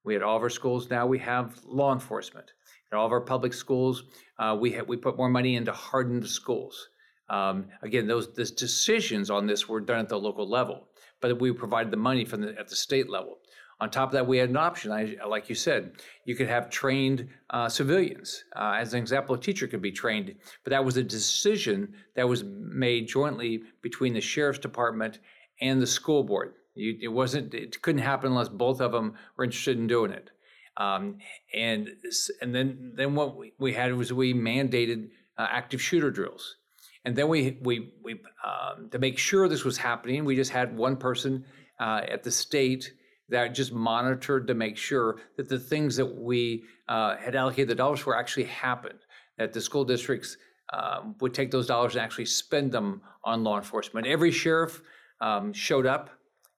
We 0.03 0.13
had 0.13 0.24
all 0.24 0.38
of 0.38 0.44
our 0.44 0.50
schools 0.50 0.89
now, 0.89 1.06
we 1.06 1.20
have 1.20 1.60
law 1.65 1.94
enforcement. 1.94 2.51
At 2.91 2.98
all 2.98 3.06
of 3.06 3.12
our 3.12 3.22
public 3.22 3.53
schools, 3.53 4.03
uh, 4.39 4.58
we 4.60 4.72
have, 4.72 4.88
we 4.88 4.98
put 4.98 5.18
more 5.18 5.29
money 5.29 5.56
into 5.56 5.72
hardened 5.72 6.27
schools. 6.27 6.89
Um, 7.29 7.68
again, 7.84 8.08
those, 8.08 8.34
those 8.34 8.51
decisions 8.51 9.29
on 9.29 9.46
this 9.46 9.70
were 9.70 9.82
done 9.82 10.00
at 10.00 10.10
the 10.10 10.18
local 10.18 10.50
level, 10.50 10.88
but 11.22 11.39
we 11.39 11.51
provided 11.51 11.91
the 11.91 11.98
money 11.98 12.25
from 12.25 12.41
the, 12.41 12.58
at 12.58 12.68
the 12.68 12.75
state 12.75 13.10
level. 13.10 13.38
On 13.82 13.89
top 13.89 14.10
of 14.10 14.13
that, 14.13 14.27
we 14.27 14.38
had 14.38 14.50
an 14.50 14.58
option. 14.58 14.91
I, 14.91 15.15
like 15.25 15.48
you 15.48 15.56
said, 15.56 15.94
you 16.25 16.36
could 16.36 16.50
have 16.50 16.70
trained 16.70 17.29
uh, 17.51 17.70
civilians. 17.70 18.44
Uh, 18.56 18.75
as 18.77 18.94
an 18.94 19.00
example, 19.00 19.36
a 19.36 19.39
teacher 19.39 19.68
could 19.68 19.82
be 19.82 19.91
trained, 19.91 20.36
but 20.63 20.72
that 20.72 20.84
was 20.84 20.98
a 20.98 21.03
decision 21.03 21.94
that 22.15 22.27
was 22.27 22.44
made 22.44 23.08
jointly 23.08 23.63
between 23.82 24.13
the 24.13 24.22
sheriff's 24.22 24.60
department 24.60 25.20
and 25.62 25.82
the 25.82 25.88
school 25.88 26.24
board. 26.24 26.56
You, 26.79 26.98
it 27.01 27.07
wasn't. 27.09 27.53
It 27.53 27.81
couldn't 27.81 28.01
happen 28.01 28.31
unless 28.31 28.50
both 28.50 28.81
of 28.81 28.91
them 28.91 29.15
were 29.36 29.43
interested 29.43 29.77
in 29.77 29.88
doing 29.88 30.12
it. 30.12 30.31
Um, 30.77 31.17
and 31.53 31.89
and 32.41 32.55
then 32.55 32.93
then 32.95 33.15
what 33.15 33.36
we, 33.36 33.53
we 33.59 33.74
had 33.74 33.93
was 33.93 34.13
we 34.13 34.33
mandated 34.33 35.09
uh, 35.38 35.48
active 35.50 35.81
shooter 35.81 36.09
drills, 36.09 36.55
and 37.03 37.15
then 37.15 37.27
we 37.27 37.57
we 37.62 37.91
we 38.01 38.21
um, 38.45 38.89
to 38.89 39.00
make 39.00 39.17
sure 39.17 39.48
this 39.48 39.65
was 39.65 39.77
happening, 39.77 40.24
we 40.24 40.36
just 40.36 40.51
had 40.51 40.75
one 40.75 40.95
person 40.95 41.45
uh, 41.79 42.01
at 42.07 42.24
the 42.24 42.31
state 42.31 42.93
that 43.27 43.53
just 43.53 43.74
monitored 43.74 44.48
to 44.48 44.53
make 44.53 44.77
sure 44.77 45.17
that 45.38 45.50
the 45.50 45.59
things 45.59 45.95
that 45.98 46.05
we 46.05 46.63
uh, 46.88 47.17
had 47.17 47.36
allocated 47.36 47.67
the 47.67 47.75
dollars 47.75 48.00
for 48.00 48.15
actually 48.15 48.45
happened. 48.45 49.00
That 49.38 49.53
the 49.53 49.62
school 49.62 49.86
districts 49.86 50.38
um, 50.74 51.15
would 51.19 51.33
take 51.33 51.51
those 51.51 51.67
dollars 51.67 51.95
and 51.95 52.03
actually 52.03 52.25
spend 52.25 52.71
them 52.71 53.01
on 53.24 53.43
law 53.43 53.57
enforcement. 53.57 54.07
Every 54.07 54.31
sheriff 54.31 54.81
um, 55.21 55.53
showed 55.53 55.86
up. 55.86 56.09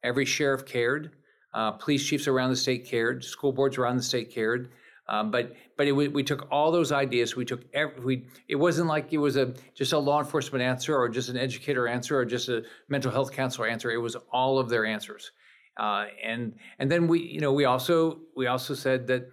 Every 0.03 0.25
sheriff 0.25 0.65
cared. 0.65 1.12
Uh, 1.53 1.72
police 1.72 2.05
chiefs 2.05 2.27
around 2.27 2.50
the 2.50 2.55
state 2.55 2.86
cared. 2.86 3.24
School 3.24 3.51
boards 3.51 3.77
around 3.77 3.98
the 3.98 4.03
state 4.03 4.34
cared. 4.34 4.72
Um, 5.08 5.29
but 5.29 5.53
but 5.77 5.88
it, 5.88 5.91
we 5.91 6.24
took 6.24 6.48
all 6.51 6.72
those 6.72 6.91
ideas. 6.91 7.36
We 7.36 7.43
took 7.43 7.65
every, 7.74 8.01
we. 8.01 8.27
It 8.48 8.55
wasn't 8.55 8.88
like 8.88 9.12
it 9.12 9.17
was 9.17 9.36
a 9.36 9.53
just 9.75 9.91
a 9.91 9.98
law 9.98 10.20
enforcement 10.20 10.63
answer 10.63 10.96
or 10.96 11.10
just 11.10 11.27
an 11.27 11.38
educator 11.38 11.88
answer 11.88 12.17
or 12.17 12.24
just 12.24 12.48
a 12.48 12.63
mental 12.88 13.12
health 13.12 13.34
counselor 13.34 13.67
answer. 13.67 13.91
It 13.91 13.98
was 13.98 14.15
all 14.31 14.58
of 14.58 14.70
their 14.70 14.86
answers. 14.86 15.31
Uh, 15.77 16.05
and 16.24 16.53
and 16.79 16.89
then 16.89 17.08
we 17.08 17.20
you 17.20 17.41
know 17.41 17.51
we 17.51 17.65
also 17.65 18.20
we 18.38 18.48
also 18.48 18.74
said 18.74 19.08
that 19.08 19.27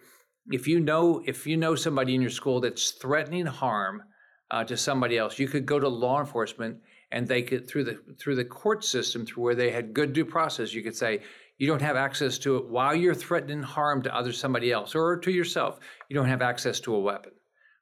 if 0.51 0.67
you 0.67 0.81
know 0.81 1.23
if 1.27 1.47
you 1.47 1.57
know 1.57 1.75
somebody 1.75 2.15
in 2.15 2.23
your 2.23 2.31
school 2.31 2.61
that's 2.61 2.93
threatening 2.93 3.47
harm 3.47 4.03
uh, 4.51 4.65
to 4.65 4.77
somebody 4.77 5.19
else, 5.19 5.39
you 5.39 5.47
could 5.47 5.67
go 5.67 5.79
to 5.79 5.89
law 5.89 6.19
enforcement 6.19 6.79
and 7.11 7.27
they 7.27 7.43
could 7.43 7.69
through 7.69 7.85
the 7.85 7.99
through 8.19 8.37
the 8.37 8.45
court 8.45 8.85
system 8.85 9.25
through 9.25 9.43
where 9.43 9.55
they 9.55 9.71
had 9.71 9.95
good 9.95 10.13
due 10.13 10.25
process 10.25 10.75
you 10.75 10.83
could 10.83 10.97
say 10.97 11.21
you 11.59 11.67
don't 11.67 11.83
have 11.83 11.97
access 11.97 12.39
to 12.39 12.57
it 12.57 12.69
while 12.69 12.95
you're 12.95 13.15
threatening 13.15 13.63
harm 13.63 14.01
to 14.03 14.15
other 14.15 14.33
somebody 14.33 14.71
else 14.71 14.95
or 14.95 15.17
to 15.17 15.31
yourself. 15.31 15.81
You 16.09 16.15
don't 16.15 16.29
have 16.29 16.41
access 16.41 16.79
to 16.81 16.95
a 16.95 17.01
weapon. 17.01 17.33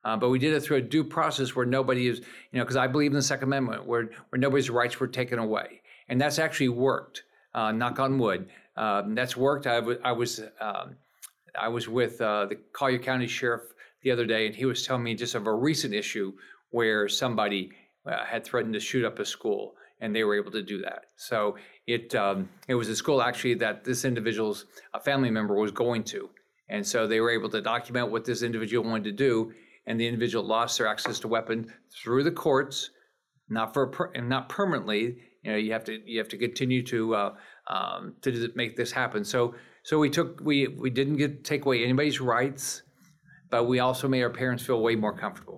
Uh, 0.03 0.17
but 0.17 0.31
we 0.31 0.39
did 0.39 0.55
it 0.55 0.61
through 0.61 0.79
a 0.79 0.83
due 0.83 1.05
process 1.05 1.55
where 1.55 1.67
nobody 1.67 2.07
is 2.07 2.19
you 2.19 2.59
know 2.59 2.65
because 2.65 2.77
i 2.77 2.87
believe 2.87 3.11
in 3.11 3.17
the 3.17 3.23
second 3.23 3.49
amendment 3.49 3.87
where 3.87 4.09
where 4.31 4.39
nobody's 4.39 4.71
rights 4.71 4.99
were 4.99 5.09
taken 5.09 5.39
away. 5.39 5.83
And 6.09 6.21
that's 6.21 6.39
actually 6.39 6.69
worked 6.71 7.25
uh, 7.55 7.73
knock 7.73 7.99
on 7.99 8.19
wood. 8.19 8.49
Um, 8.77 9.15
that's 9.15 9.37
worked. 9.37 9.67
I, 9.67 9.77
w- 9.77 10.01
I 10.05 10.13
was 10.13 10.41
um, 10.61 10.97
i 11.61 11.69
was 11.69 11.89
with 11.89 12.21
uh, 12.21 12.47
the 12.47 12.57
collier 12.73 12.99
county 12.99 13.27
sheriff 13.27 13.63
the 14.03 14.11
other 14.11 14.27
day 14.27 14.47
and 14.47 14.55
he 14.55 14.65
was 14.65 14.87
telling 14.87 15.03
me 15.03 15.15
just 15.15 15.35
of 15.35 15.47
a 15.47 15.55
recent 15.55 15.93
issue 15.93 16.33
where 16.71 17.09
somebody 17.09 17.73
had 18.07 18.45
threatened 18.45 18.75
to 18.75 18.81
shoot 18.81 19.05
up 19.05 19.19
a 19.19 19.25
school, 19.25 19.75
and 20.01 20.15
they 20.15 20.25
were 20.25 20.37
able 20.37 20.53
to 20.53 20.63
do 20.63 20.81
that. 20.83 21.07
So 21.17 21.57
it 21.87 22.15
um, 22.15 22.49
it 22.69 22.75
was 22.75 22.89
a 22.89 22.97
school 22.97 23.23
actually 23.23 23.55
that 23.55 23.85
this 23.85 24.05
individual's 24.05 24.67
a 24.95 25.01
family 25.01 25.31
member 25.31 25.55
was 25.55 25.73
going 25.73 26.05
to, 26.05 26.31
and 26.69 26.87
so 26.87 27.07
they 27.07 27.21
were 27.21 27.31
able 27.31 27.49
to 27.51 27.61
document 27.61 28.11
what 28.11 28.25
this 28.25 28.43
individual 28.43 28.89
wanted 28.89 29.05
to 29.05 29.13
do, 29.13 29.53
and 29.87 30.01
the 30.01 30.07
individual 30.07 30.45
lost 30.45 30.79
their 30.79 30.87
access 30.87 31.19
to 31.21 31.29
weapon 31.29 31.73
through 32.03 32.25
the 32.25 32.31
courts, 32.31 32.91
not 33.49 33.73
for 33.73 33.89
per, 33.89 34.13
not 34.21 34.49
permanently. 34.49 35.17
You 35.43 35.53
know, 35.53 35.57
you 35.59 35.73
have 35.73 35.85
to 35.85 36.01
you 36.05 36.19
have 36.19 36.29
to 36.29 36.39
continue 36.39 36.83
to 36.85 37.15
uh, 37.15 37.35
um, 37.69 38.15
to 38.23 38.51
make 38.55 38.77
this 38.77 38.93
happen. 38.93 39.25
So 39.25 39.55
so 39.85 39.99
we 39.99 40.11
took 40.11 40.41
we 40.43 40.67
we 40.67 40.91
didn't 40.91 41.17
get 41.17 41.45
take 41.45 41.65
away 41.65 41.85
anybody's 41.85 42.21
rights, 42.21 42.83
but 43.51 43.65
we 43.65 43.79
also 43.79 44.09
made 44.09 44.23
our 44.23 44.31
parents 44.31 44.65
feel 44.65 44.83
way 44.83 44.97
more 44.97 45.17
comfortable. 45.17 45.56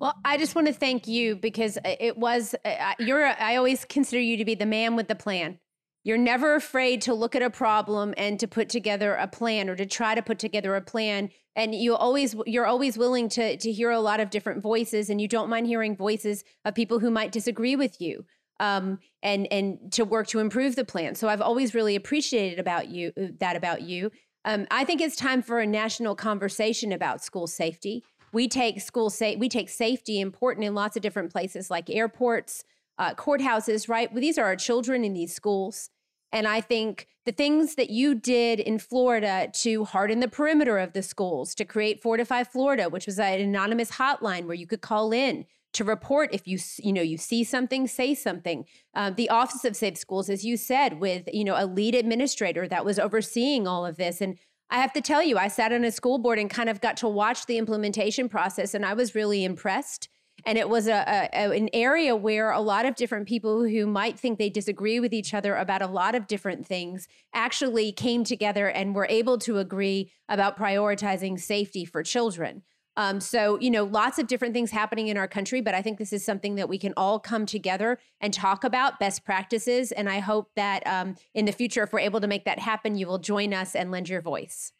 Well, 0.00 0.14
I 0.24 0.36
just 0.36 0.54
want 0.54 0.66
to 0.66 0.72
thank 0.72 1.06
you 1.06 1.36
because 1.36 1.78
it 1.84 2.16
was 2.16 2.54
you're 2.98 3.26
I 3.26 3.56
always 3.56 3.84
consider 3.84 4.20
you 4.20 4.36
to 4.36 4.44
be 4.44 4.54
the 4.54 4.66
man 4.66 4.96
with 4.96 5.08
the 5.08 5.14
plan. 5.14 5.58
You're 6.02 6.18
never 6.18 6.54
afraid 6.54 7.00
to 7.02 7.14
look 7.14 7.34
at 7.34 7.42
a 7.42 7.48
problem 7.48 8.12
and 8.18 8.38
to 8.40 8.46
put 8.46 8.68
together 8.68 9.14
a 9.14 9.26
plan 9.26 9.70
or 9.70 9.76
to 9.76 9.86
try 9.86 10.14
to 10.14 10.22
put 10.22 10.38
together 10.38 10.74
a 10.76 10.82
plan 10.82 11.30
and 11.56 11.74
you 11.74 11.94
always 11.94 12.34
you're 12.46 12.66
always 12.66 12.98
willing 12.98 13.28
to 13.30 13.56
to 13.56 13.72
hear 13.72 13.90
a 13.90 14.00
lot 14.00 14.20
of 14.20 14.30
different 14.30 14.62
voices 14.62 15.08
and 15.08 15.20
you 15.20 15.28
don't 15.28 15.48
mind 15.48 15.66
hearing 15.66 15.96
voices 15.96 16.44
of 16.64 16.74
people 16.74 16.98
who 16.98 17.10
might 17.10 17.32
disagree 17.32 17.76
with 17.76 18.00
you 18.00 18.24
um, 18.60 18.98
and 19.22 19.50
and 19.50 19.92
to 19.92 20.04
work 20.04 20.26
to 20.28 20.40
improve 20.40 20.76
the 20.76 20.84
plan. 20.84 21.14
So 21.14 21.28
I've 21.28 21.40
always 21.40 21.74
really 21.74 21.96
appreciated 21.96 22.58
about 22.58 22.88
you 22.88 23.12
that 23.40 23.56
about 23.56 23.82
you. 23.82 24.10
Um, 24.44 24.66
I 24.70 24.84
think 24.84 25.00
it's 25.00 25.16
time 25.16 25.40
for 25.40 25.60
a 25.60 25.66
national 25.66 26.16
conversation 26.16 26.92
about 26.92 27.24
school 27.24 27.46
safety 27.46 28.04
we 28.34 28.48
take 28.48 28.80
school 28.80 29.08
sa- 29.10 29.34
we 29.38 29.48
take 29.48 29.68
safety 29.68 30.20
important 30.20 30.64
in 30.64 30.74
lots 30.74 30.96
of 30.96 31.02
different 31.02 31.32
places 31.32 31.70
like 31.70 31.88
airports, 31.88 32.64
uh, 32.98 33.14
courthouses, 33.14 33.88
right? 33.88 34.12
Well, 34.12 34.20
these 34.20 34.38
are 34.38 34.44
our 34.44 34.56
children 34.56 35.04
in 35.04 35.14
these 35.14 35.34
schools. 35.34 35.90
And 36.32 36.48
I 36.48 36.60
think 36.60 37.06
the 37.24 37.32
things 37.32 37.76
that 37.76 37.90
you 37.90 38.14
did 38.14 38.58
in 38.58 38.78
Florida 38.78 39.48
to 39.60 39.84
harden 39.84 40.18
the 40.18 40.28
perimeter 40.28 40.78
of 40.78 40.92
the 40.92 41.02
schools, 41.02 41.54
to 41.54 41.64
create 41.64 42.02
Fortify 42.02 42.42
Florida, 42.42 42.88
which 42.88 43.06
was 43.06 43.20
an 43.20 43.40
anonymous 43.40 43.92
hotline 43.92 44.46
where 44.46 44.54
you 44.54 44.66
could 44.66 44.80
call 44.80 45.12
in 45.12 45.46
to 45.74 45.84
report 45.84 46.30
if 46.32 46.46
you 46.46 46.58
you 46.78 46.92
know 46.92 47.02
you 47.02 47.18
see 47.18 47.44
something, 47.44 47.86
say 47.86 48.14
something. 48.14 48.64
Um, 48.94 49.14
the 49.14 49.28
Office 49.28 49.64
of 49.64 49.76
Safe 49.76 49.96
Schools, 49.96 50.28
as 50.28 50.44
you 50.44 50.56
said, 50.56 51.00
with 51.00 51.28
you 51.32 51.44
know 51.44 51.54
a 51.56 51.66
lead 51.66 51.94
administrator 51.94 52.66
that 52.68 52.84
was 52.84 52.98
overseeing 52.98 53.66
all 53.66 53.86
of 53.86 53.96
this, 53.96 54.20
and 54.20 54.38
I 54.74 54.78
have 54.78 54.92
to 54.94 55.00
tell 55.00 55.22
you, 55.22 55.38
I 55.38 55.46
sat 55.46 55.72
on 55.72 55.84
a 55.84 55.92
school 55.92 56.18
board 56.18 56.36
and 56.36 56.50
kind 56.50 56.68
of 56.68 56.80
got 56.80 56.96
to 56.96 57.08
watch 57.08 57.46
the 57.46 57.58
implementation 57.58 58.28
process, 58.28 58.74
and 58.74 58.84
I 58.84 58.94
was 58.94 59.14
really 59.14 59.44
impressed. 59.44 60.08
And 60.44 60.58
it 60.58 60.68
was 60.68 60.88
a, 60.88 61.28
a, 61.32 61.52
an 61.52 61.68
area 61.72 62.16
where 62.16 62.50
a 62.50 62.60
lot 62.60 62.84
of 62.84 62.96
different 62.96 63.28
people 63.28 63.62
who 63.62 63.86
might 63.86 64.18
think 64.18 64.36
they 64.36 64.50
disagree 64.50 64.98
with 64.98 65.14
each 65.14 65.32
other 65.32 65.54
about 65.54 65.80
a 65.80 65.86
lot 65.86 66.16
of 66.16 66.26
different 66.26 66.66
things 66.66 67.06
actually 67.32 67.92
came 67.92 68.24
together 68.24 68.66
and 68.66 68.96
were 68.96 69.06
able 69.08 69.38
to 69.38 69.58
agree 69.58 70.10
about 70.28 70.58
prioritizing 70.58 71.38
safety 71.38 71.84
for 71.84 72.02
children. 72.02 72.62
Um, 72.96 73.20
so, 73.20 73.58
you 73.60 73.70
know, 73.70 73.84
lots 73.84 74.18
of 74.18 74.26
different 74.26 74.54
things 74.54 74.70
happening 74.70 75.08
in 75.08 75.16
our 75.16 75.26
country, 75.26 75.60
but 75.60 75.74
I 75.74 75.82
think 75.82 75.98
this 75.98 76.12
is 76.12 76.24
something 76.24 76.54
that 76.56 76.68
we 76.68 76.78
can 76.78 76.94
all 76.96 77.18
come 77.18 77.44
together 77.44 77.98
and 78.20 78.32
talk 78.32 78.62
about 78.64 79.00
best 79.00 79.24
practices. 79.24 79.90
And 79.92 80.08
I 80.08 80.20
hope 80.20 80.50
that 80.54 80.86
um, 80.86 81.16
in 81.34 81.44
the 81.44 81.52
future, 81.52 81.82
if 81.82 81.92
we're 81.92 82.00
able 82.00 82.20
to 82.20 82.28
make 82.28 82.44
that 82.44 82.58
happen, 82.58 82.94
you 82.94 83.06
will 83.06 83.18
join 83.18 83.52
us 83.52 83.74
and 83.74 83.90
lend 83.90 84.08
your 84.08 84.20
voice. 84.20 84.72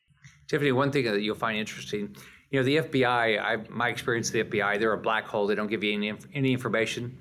Tiffany, 0.47 0.73
one 0.73 0.93
thing 0.93 1.05
that 1.07 1.23
you'll 1.23 1.35
find 1.35 1.59
interesting 1.59 2.15
You 2.51 2.61
know, 2.61 2.65
the 2.65 2.77
FBI, 2.77 3.43
I, 3.43 3.57
my 3.69 3.89
experience 3.89 4.33
with 4.33 4.51
the 4.51 4.59
FBI, 4.59 4.79
they're 4.79 4.93
a 4.93 4.99
black 4.99 5.27
hole. 5.27 5.47
They 5.47 5.55
don't 5.55 5.69
give 5.69 5.83
you 5.83 5.93
any, 5.95 6.13
any 6.35 6.53
information. 6.53 7.19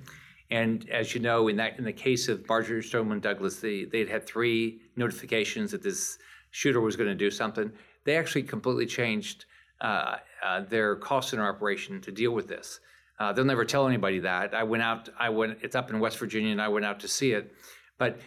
And 0.50 0.88
as 0.90 1.14
you 1.14 1.20
know, 1.20 1.48
in 1.48 1.56
that 1.56 1.78
in 1.78 1.84
the 1.84 1.92
case 1.92 2.28
of 2.28 2.46
Marjory 2.48 2.82
Stoneman 2.82 3.20
Douglas, 3.20 3.56
they 3.56 3.84
they'd 3.84 4.08
had 4.08 4.26
three 4.26 4.82
notifications 4.94 5.70
that 5.72 5.82
this 5.82 6.18
shooter 6.50 6.80
was 6.80 6.96
going 6.96 7.08
to 7.08 7.14
do 7.14 7.30
something. 7.30 7.72
They 8.04 8.16
actually 8.16 8.42
completely 8.42 8.86
changed 8.86 9.46
uh, 9.84 10.16
uh, 10.42 10.60
their 10.62 10.96
call 10.96 11.20
center 11.20 11.46
operation 11.46 12.00
to 12.00 12.10
deal 12.10 12.30
with 12.30 12.48
this. 12.48 12.80
Uh, 13.18 13.34
they'll 13.34 13.44
never 13.44 13.66
tell 13.66 13.86
anybody 13.86 14.18
that. 14.18 14.54
I 14.54 14.62
went 14.62 14.82
out. 14.82 15.10
I 15.18 15.28
went. 15.28 15.58
It's 15.60 15.76
up 15.76 15.90
in 15.90 16.00
West 16.00 16.16
Virginia, 16.18 16.52
and 16.52 16.62
I 16.62 16.68
went 16.68 16.86
out 16.86 17.00
to 17.00 17.08
see 17.08 17.32
it. 17.32 17.52
But 17.98 18.18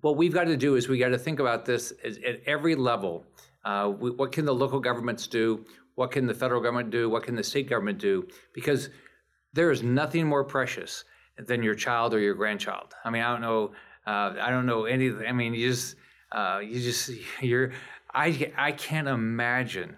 what 0.00 0.16
we've 0.16 0.34
got 0.34 0.44
to 0.44 0.56
do 0.56 0.74
is 0.74 0.88
we 0.88 0.98
got 0.98 1.10
to 1.10 1.18
think 1.18 1.38
about 1.38 1.64
this 1.64 1.92
at 2.04 2.40
every 2.44 2.74
level. 2.74 3.24
Uh, 3.64 3.92
we, 3.96 4.10
what 4.10 4.32
can 4.32 4.44
the 4.44 4.54
local 4.54 4.80
governments 4.80 5.28
do? 5.28 5.64
What 5.94 6.10
can 6.10 6.26
the 6.26 6.34
federal 6.34 6.60
government 6.60 6.90
do? 6.90 7.08
What 7.08 7.22
can 7.22 7.36
the 7.36 7.44
state 7.44 7.68
government 7.68 7.98
do? 7.98 8.26
Because 8.52 8.90
there 9.52 9.70
is 9.70 9.84
nothing 9.84 10.26
more 10.26 10.42
precious 10.42 11.04
than 11.38 11.62
your 11.62 11.76
child 11.76 12.14
or 12.14 12.18
your 12.18 12.34
grandchild. 12.34 12.94
I 13.04 13.10
mean, 13.10 13.22
I 13.22 13.30
don't 13.30 13.42
know. 13.42 13.70
Uh, 14.08 14.34
I 14.40 14.50
don't 14.50 14.66
know 14.66 14.86
anything. 14.86 15.24
I 15.24 15.32
mean, 15.32 15.54
you 15.54 15.70
just, 15.70 15.94
you 16.34 16.80
just, 16.80 17.12
you're. 17.40 17.70
I, 18.12 18.52
I 18.56 18.72
can't 18.72 19.06
imagine 19.06 19.94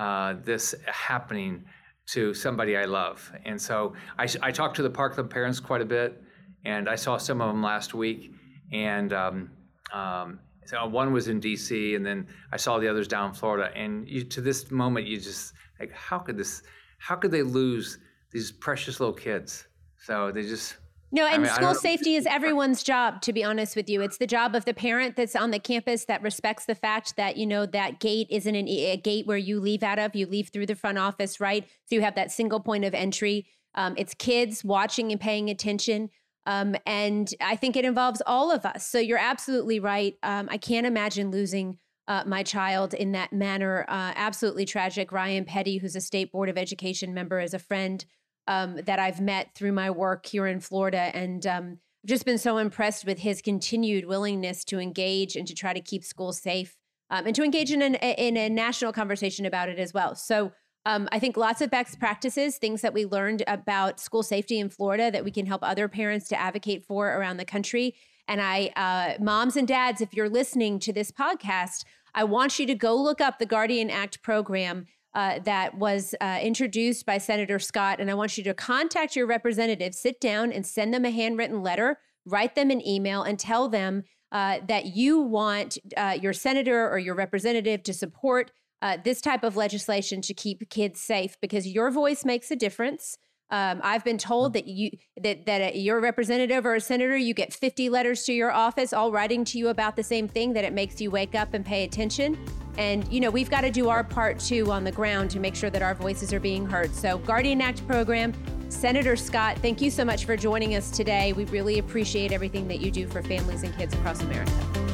uh, 0.00 0.34
this 0.42 0.74
happening 0.86 1.62
to 2.06 2.32
somebody 2.32 2.74
I 2.74 2.86
love. 2.86 3.30
And 3.44 3.60
so 3.60 3.92
I, 4.18 4.26
I 4.40 4.50
talked 4.50 4.76
to 4.76 4.82
the 4.82 4.88
Parkland 4.88 5.28
parents 5.28 5.60
quite 5.60 5.82
a 5.82 5.84
bit, 5.84 6.22
and 6.64 6.88
I 6.88 6.94
saw 6.94 7.18
some 7.18 7.42
of 7.42 7.48
them 7.48 7.62
last 7.62 7.92
week. 7.92 8.32
And 8.72 9.12
um, 9.12 9.50
um, 9.92 10.40
so 10.64 10.86
one 10.86 11.12
was 11.12 11.28
in 11.28 11.38
D.C., 11.38 11.94
and 11.96 12.04
then 12.04 12.26
I 12.50 12.56
saw 12.56 12.78
the 12.78 12.88
others 12.88 13.08
down 13.08 13.28
in 13.28 13.34
Florida. 13.34 13.70
And 13.76 14.08
you, 14.08 14.24
to 14.24 14.40
this 14.40 14.70
moment, 14.70 15.06
you 15.06 15.20
just 15.20 15.52
like, 15.78 15.92
how 15.92 16.18
could 16.18 16.38
this? 16.38 16.62
How 16.98 17.16
could 17.16 17.30
they 17.30 17.42
lose 17.42 17.98
these 18.32 18.50
precious 18.50 19.00
little 19.00 19.14
kids? 19.14 19.66
So 19.98 20.32
they 20.32 20.42
just 20.42 20.76
no, 21.12 21.26
and 21.26 21.34
I 21.34 21.38
mean, 21.38 21.48
school 21.48 21.74
safety 21.74 22.14
is 22.14 22.26
everyone's 22.26 22.82
job, 22.82 23.20
to 23.22 23.32
be 23.32 23.42
honest 23.42 23.74
with 23.74 23.90
you. 23.90 24.00
It's 24.00 24.18
the 24.18 24.26
job 24.26 24.54
of 24.54 24.64
the 24.64 24.74
parent 24.74 25.16
that's 25.16 25.34
on 25.34 25.50
the 25.50 25.58
campus 25.58 26.04
that 26.04 26.22
respects 26.22 26.66
the 26.66 26.74
fact 26.74 27.16
that, 27.16 27.36
you 27.36 27.46
know, 27.46 27.66
that 27.66 27.98
gate 27.98 28.28
isn't 28.30 28.54
an, 28.54 28.68
a 28.68 28.96
gate 28.96 29.26
where 29.26 29.36
you 29.36 29.60
leave 29.60 29.82
out 29.82 29.98
of, 29.98 30.14
you 30.14 30.26
leave 30.26 30.50
through 30.52 30.66
the 30.66 30.76
front 30.76 30.98
office, 30.98 31.40
right? 31.40 31.64
So 31.86 31.96
you 31.96 32.00
have 32.02 32.14
that 32.14 32.30
single 32.30 32.60
point 32.60 32.84
of 32.84 32.94
entry. 32.94 33.46
Um, 33.74 33.94
it's 33.96 34.14
kids 34.14 34.64
watching 34.64 35.10
and 35.10 35.20
paying 35.20 35.50
attention. 35.50 36.10
Um, 36.46 36.76
and 36.86 37.32
I 37.40 37.56
think 37.56 37.76
it 37.76 37.84
involves 37.84 38.22
all 38.24 38.50
of 38.50 38.64
us. 38.64 38.86
So 38.86 38.98
you're 38.98 39.18
absolutely 39.18 39.80
right. 39.80 40.16
Um, 40.22 40.48
I 40.50 40.58
can't 40.58 40.86
imagine 40.86 41.30
losing 41.30 41.78
uh, 42.08 42.24
my 42.26 42.42
child 42.42 42.94
in 42.94 43.12
that 43.12 43.32
manner. 43.32 43.84
Uh, 43.88 44.12
absolutely 44.16 44.64
tragic. 44.64 45.12
Ryan 45.12 45.44
Petty, 45.44 45.78
who's 45.78 45.94
a 45.94 46.00
state 46.00 46.32
board 46.32 46.48
of 46.48 46.58
education 46.58 47.14
member, 47.14 47.40
is 47.40 47.54
a 47.54 47.58
friend 47.58 48.04
um, 48.46 48.76
that 48.86 48.98
I've 48.98 49.20
met 49.20 49.54
through 49.54 49.72
my 49.72 49.90
work 49.90 50.26
here 50.26 50.46
in 50.46 50.60
Florida. 50.60 51.10
And 51.14 51.46
um, 51.46 51.78
I've 52.02 52.08
just 52.08 52.24
been 52.24 52.38
so 52.38 52.58
impressed 52.58 53.04
with 53.04 53.18
his 53.20 53.42
continued 53.42 54.06
willingness 54.06 54.64
to 54.66 54.78
engage 54.78 55.36
and 55.36 55.46
to 55.46 55.54
try 55.54 55.72
to 55.72 55.80
keep 55.80 56.04
schools 56.04 56.40
safe 56.40 56.76
um, 57.10 57.26
and 57.26 57.36
to 57.36 57.42
engage 57.42 57.70
in, 57.70 57.82
an, 57.82 57.96
in 57.96 58.36
a 58.36 58.48
national 58.48 58.92
conversation 58.92 59.46
about 59.46 59.68
it 59.68 59.78
as 59.78 59.92
well. 59.92 60.14
So 60.14 60.52
um, 60.86 61.08
I 61.12 61.18
think 61.18 61.36
lots 61.36 61.60
of 61.60 61.70
best 61.70 61.98
practices, 61.98 62.56
things 62.56 62.80
that 62.80 62.94
we 62.94 63.04
learned 63.04 63.42
about 63.46 64.00
school 64.00 64.22
safety 64.22 64.58
in 64.58 64.70
Florida 64.70 65.10
that 65.10 65.24
we 65.24 65.30
can 65.30 65.46
help 65.46 65.62
other 65.62 65.88
parents 65.88 66.26
to 66.28 66.40
advocate 66.40 66.84
for 66.84 67.08
around 67.08 67.36
the 67.36 67.44
country. 67.44 67.94
And 68.26 68.40
I, 68.40 68.70
uh, 68.76 69.22
moms 69.22 69.56
and 69.56 69.68
dads, 69.68 70.00
if 70.00 70.14
you're 70.14 70.28
listening 70.28 70.78
to 70.80 70.92
this 70.92 71.10
podcast, 71.10 71.84
I 72.14 72.24
want 72.24 72.58
you 72.58 72.66
to 72.66 72.74
go 72.74 72.96
look 72.96 73.20
up 73.20 73.38
the 73.38 73.46
Guardian 73.46 73.90
Act 73.90 74.22
program 74.22 74.86
uh, 75.14 75.40
that 75.44 75.76
was 75.76 76.14
uh, 76.20 76.38
introduced 76.40 77.04
by 77.06 77.18
Senator 77.18 77.58
Scott. 77.58 78.00
And 78.00 78.10
I 78.10 78.14
want 78.14 78.38
you 78.38 78.44
to 78.44 78.54
contact 78.54 79.16
your 79.16 79.26
representative, 79.26 79.94
sit 79.94 80.20
down 80.20 80.52
and 80.52 80.66
send 80.66 80.94
them 80.94 81.04
a 81.04 81.10
handwritten 81.10 81.62
letter, 81.62 81.98
write 82.24 82.54
them 82.54 82.70
an 82.70 82.86
email, 82.86 83.22
and 83.22 83.38
tell 83.38 83.68
them 83.68 84.04
uh, 84.32 84.60
that 84.68 84.86
you 84.86 85.20
want 85.20 85.78
uh, 85.96 86.16
your 86.20 86.32
senator 86.32 86.88
or 86.88 86.98
your 86.98 87.14
representative 87.14 87.82
to 87.82 87.92
support 87.92 88.52
uh, 88.82 88.96
this 89.04 89.20
type 89.20 89.44
of 89.44 89.56
legislation 89.56 90.22
to 90.22 90.32
keep 90.32 90.68
kids 90.70 91.00
safe 91.00 91.36
because 91.40 91.66
your 91.66 91.90
voice 91.90 92.24
makes 92.24 92.50
a 92.50 92.56
difference. 92.56 93.18
Um, 93.50 93.80
I've 93.82 94.04
been 94.04 94.18
told 94.18 94.52
that 94.52 94.66
you 94.66 94.90
that 95.20 95.46
that 95.46 95.76
you're 95.76 95.98
a 95.98 96.00
representative 96.00 96.64
or 96.64 96.74
a 96.76 96.80
senator, 96.80 97.16
you 97.16 97.34
get 97.34 97.52
50 97.52 97.88
letters 97.90 98.24
to 98.24 98.32
your 98.32 98.52
office, 98.52 98.92
all 98.92 99.10
writing 99.10 99.44
to 99.46 99.58
you 99.58 99.68
about 99.68 99.96
the 99.96 100.02
same 100.02 100.28
thing. 100.28 100.52
That 100.52 100.64
it 100.64 100.72
makes 100.72 101.00
you 101.00 101.10
wake 101.10 101.34
up 101.34 101.54
and 101.54 101.64
pay 101.64 101.84
attention. 101.84 102.38
And 102.78 103.10
you 103.12 103.20
know 103.20 103.30
we've 103.30 103.50
got 103.50 103.62
to 103.62 103.70
do 103.70 103.88
our 103.88 104.04
part 104.04 104.38
too 104.38 104.70
on 104.70 104.84
the 104.84 104.92
ground 104.92 105.30
to 105.32 105.40
make 105.40 105.56
sure 105.56 105.70
that 105.70 105.82
our 105.82 105.94
voices 105.94 106.32
are 106.32 106.40
being 106.40 106.64
heard. 106.64 106.94
So 106.94 107.18
Guardian 107.18 107.60
Act 107.60 107.86
program, 107.86 108.32
Senator 108.68 109.16
Scott, 109.16 109.58
thank 109.58 109.80
you 109.80 109.90
so 109.90 110.04
much 110.04 110.24
for 110.24 110.36
joining 110.36 110.76
us 110.76 110.90
today. 110.90 111.32
We 111.32 111.44
really 111.46 111.78
appreciate 111.80 112.30
everything 112.30 112.68
that 112.68 112.80
you 112.80 112.90
do 112.90 113.08
for 113.08 113.22
families 113.22 113.64
and 113.64 113.76
kids 113.76 113.94
across 113.94 114.20
America. 114.22 114.89